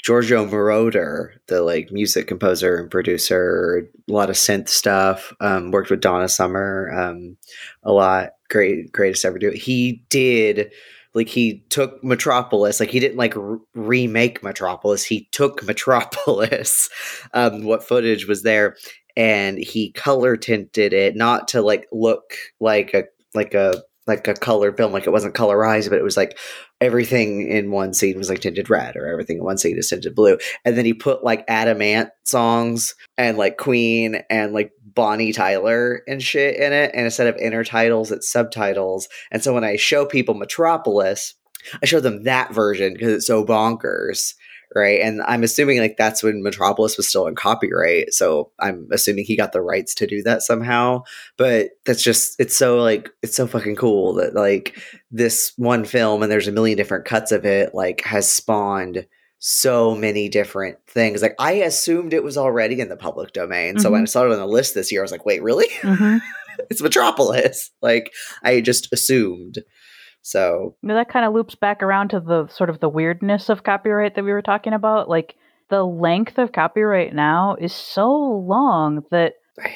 [0.04, 5.90] Giorgio Moroder, the like music composer and producer, a lot of synth stuff, um, worked
[5.90, 7.38] with Donna Summer um,
[7.84, 8.32] a lot.
[8.50, 9.52] Great, greatest ever do.
[9.52, 10.72] He did
[11.14, 15.04] like he took Metropolis, like he didn't like r- remake Metropolis.
[15.04, 16.90] He took Metropolis,
[17.34, 18.76] um, what footage was there,
[19.16, 23.04] and he color tinted it, not to like look like a
[23.34, 26.38] like a like a color film, like it wasn't colorized, but it was like
[26.82, 30.16] everything in one scene was like tinted red, or everything in one scene is tinted
[30.16, 30.38] blue.
[30.66, 36.02] And then he put like Adam Ant songs and like Queen and like Bonnie Tyler
[36.08, 36.92] and shit in it.
[36.94, 39.08] And instead of intertitles, it's subtitles.
[39.32, 41.36] And so when I show people Metropolis,
[41.82, 44.34] I show them that version because it's so bonkers.
[44.76, 45.02] Right.
[45.02, 48.14] And I'm assuming like that's when Metropolis was still in copyright.
[48.14, 51.04] So I'm assuming he got the rights to do that somehow.
[51.38, 54.82] But that's just, it's so like, it's so fucking cool that like
[55.12, 59.06] this one film and there's a million different cuts of it, like has spawned
[59.46, 61.22] so many different things.
[61.22, 63.78] Like I assumed it was already in the public domain.
[63.78, 65.68] So when I saw it on the list this year, I was like, wait, really?
[65.82, 66.18] Mm-hmm.
[66.70, 67.72] it's Metropolis.
[67.82, 69.60] Like I just assumed.
[70.24, 74.16] So that kind of loops back around to the sort of the weirdness of copyright
[74.16, 75.10] that we were talking about.
[75.10, 75.36] Like
[75.70, 79.34] the length of copyright now is so long that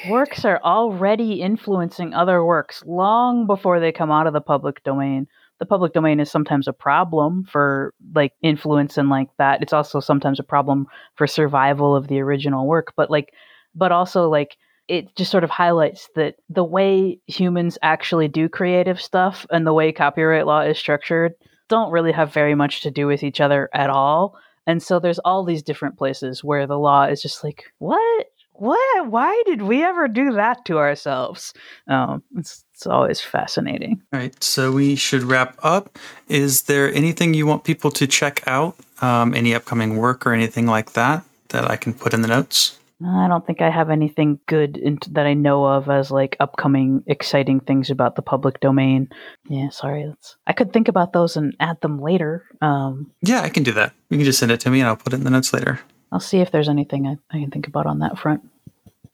[0.08, 5.28] works are already influencing other works long before they come out of the public domain.
[5.58, 9.60] The public domain is sometimes a problem for like influence and like that.
[9.62, 13.34] It's also sometimes a problem for survival of the original work, but like
[13.74, 14.56] but also like
[14.88, 19.72] it just sort of highlights that the way humans actually do creative stuff and the
[19.72, 21.34] way copyright law is structured
[21.68, 24.36] don't really have very much to do with each other at all.
[24.66, 28.30] And so there's all these different places where the law is just like, what?
[28.52, 29.08] What?
[29.08, 31.54] Why did we ever do that to ourselves?
[31.86, 34.02] Um, it's, it's always fascinating.
[34.12, 35.96] All right, so we should wrap up.
[36.28, 38.76] Is there anything you want people to check out?
[39.00, 42.77] Um, any upcoming work or anything like that that I can put in the notes?
[43.04, 47.04] I don't think I have anything good in, that I know of as like upcoming
[47.06, 49.08] exciting things about the public domain.
[49.48, 50.04] Yeah, sorry.
[50.06, 52.44] That's, I could think about those and add them later.
[52.60, 53.92] Um, Yeah, I can do that.
[54.10, 55.78] You can just send it to me and I'll put it in the notes later.
[56.10, 58.42] I'll see if there's anything I, I can think about on that front.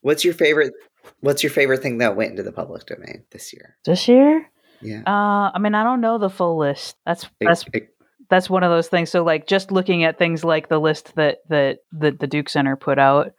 [0.00, 0.72] what's your favorite
[1.20, 3.76] what's your favorite thing that went into the public domain this year?
[3.84, 4.48] This year,
[4.80, 5.02] Yeah.
[5.06, 6.96] uh, I mean, I don't know the full list.
[7.04, 7.88] That's that's It- it-
[8.30, 9.10] that's one of those things.
[9.10, 12.74] So, like, just looking at things like the list that that the, the Duke Center
[12.74, 13.32] put out.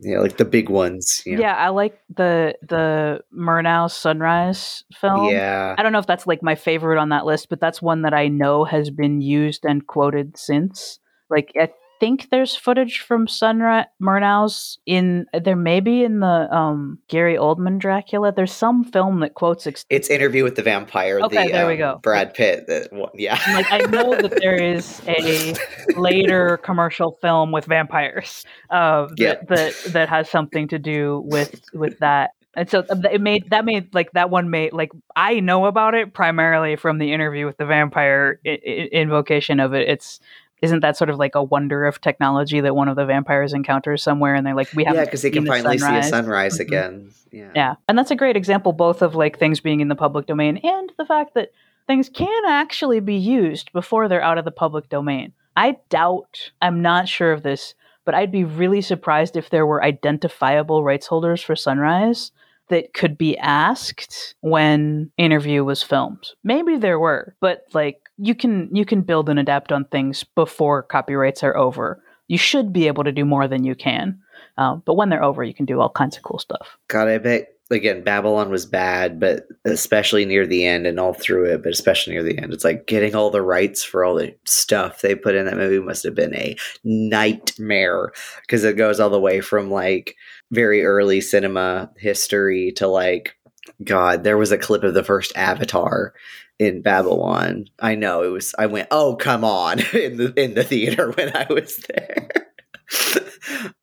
[0.00, 1.22] Yeah, like the big ones.
[1.24, 1.38] Yeah.
[1.38, 1.54] Yeah.
[1.54, 5.30] I like the the Murnau Sunrise film.
[5.30, 5.74] Yeah.
[5.78, 8.12] I don't know if that's like my favorite on that list, but that's one that
[8.12, 10.98] I know has been used and quoted since.
[11.30, 16.98] Like I think there's footage from Sunrise Murnau's in there may be in the um
[17.08, 18.32] Gary Oldman Dracula.
[18.32, 21.20] There's some film that quotes ex- It's interview with the vampire.
[21.20, 22.00] Okay, the, there we um, go.
[22.02, 22.66] Brad Pitt.
[22.92, 23.38] One, yeah.
[23.54, 25.54] like I know that there is a
[25.96, 29.34] later commercial film with vampires uh, that, Yeah.
[29.48, 32.30] that that has something to do with with that.
[32.56, 35.94] And so uh, it made that made like that one made like I know about
[35.94, 39.88] it primarily from the interview with the vampire I- I- invocation of it.
[39.88, 40.20] It's
[40.62, 44.02] isn't that sort of like a wonder of technology that one of the vampires encounters
[44.02, 46.60] somewhere and they're like we have Yeah, because they can finally see a sunrise Mhm.
[46.60, 47.10] again.
[47.32, 47.50] Yeah.
[47.54, 47.74] yeah.
[47.88, 50.92] And that's a great example both of like things being in the public domain and
[50.96, 51.50] the fact that
[51.86, 55.32] things can actually be used before they're out of the public domain.
[55.56, 57.74] I doubt, I'm not sure of this,
[58.04, 62.32] but I'd be really surprised if there were identifiable rights holders for Sunrise
[62.68, 66.26] that could be asked when interview was filmed.
[66.42, 70.82] Maybe there were, but like you can you can build and adapt on things before
[70.82, 72.02] copyrights are over.
[72.28, 74.20] You should be able to do more than you can.
[74.58, 76.76] Um, but when they're over, you can do all kinds of cool stuff.
[76.88, 81.46] God, I bet again Babylon was bad, but especially near the end and all through
[81.46, 84.34] it, but especially near the end, it's like getting all the rights for all the
[84.44, 88.12] stuff they put in that movie must have been a nightmare
[88.42, 90.16] because it goes all the way from like
[90.50, 93.36] very early cinema history to like
[93.84, 96.14] God, there was a clip of the first Avatar
[96.58, 97.66] in Babylon.
[97.80, 98.54] I know it was.
[98.58, 102.30] I went, "Oh, come on!" in the in the theater when I was there.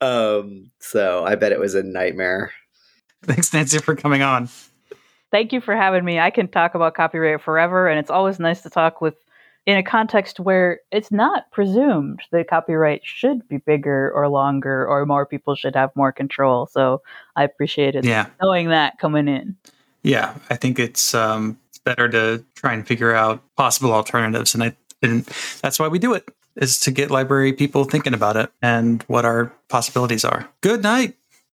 [0.00, 2.52] um, so I bet it was a nightmare.
[3.22, 4.48] Thanks, Nancy, for coming on.
[5.30, 6.20] Thank you for having me.
[6.20, 9.14] I can talk about copyright forever, and it's always nice to talk with
[9.66, 15.06] in a context where it's not presumed that copyright should be bigger or longer or
[15.06, 16.66] more people should have more control.
[16.66, 17.00] So
[17.34, 18.26] I appreciated Yeah.
[18.42, 19.56] knowing that coming in.
[20.02, 24.76] Yeah, I think it's um, better to try and figure out possible alternatives, and I
[25.02, 25.24] and
[25.60, 29.24] that's why we do it is to get library people thinking about it and what
[29.24, 30.48] our possibilities are.
[30.60, 31.16] Good night.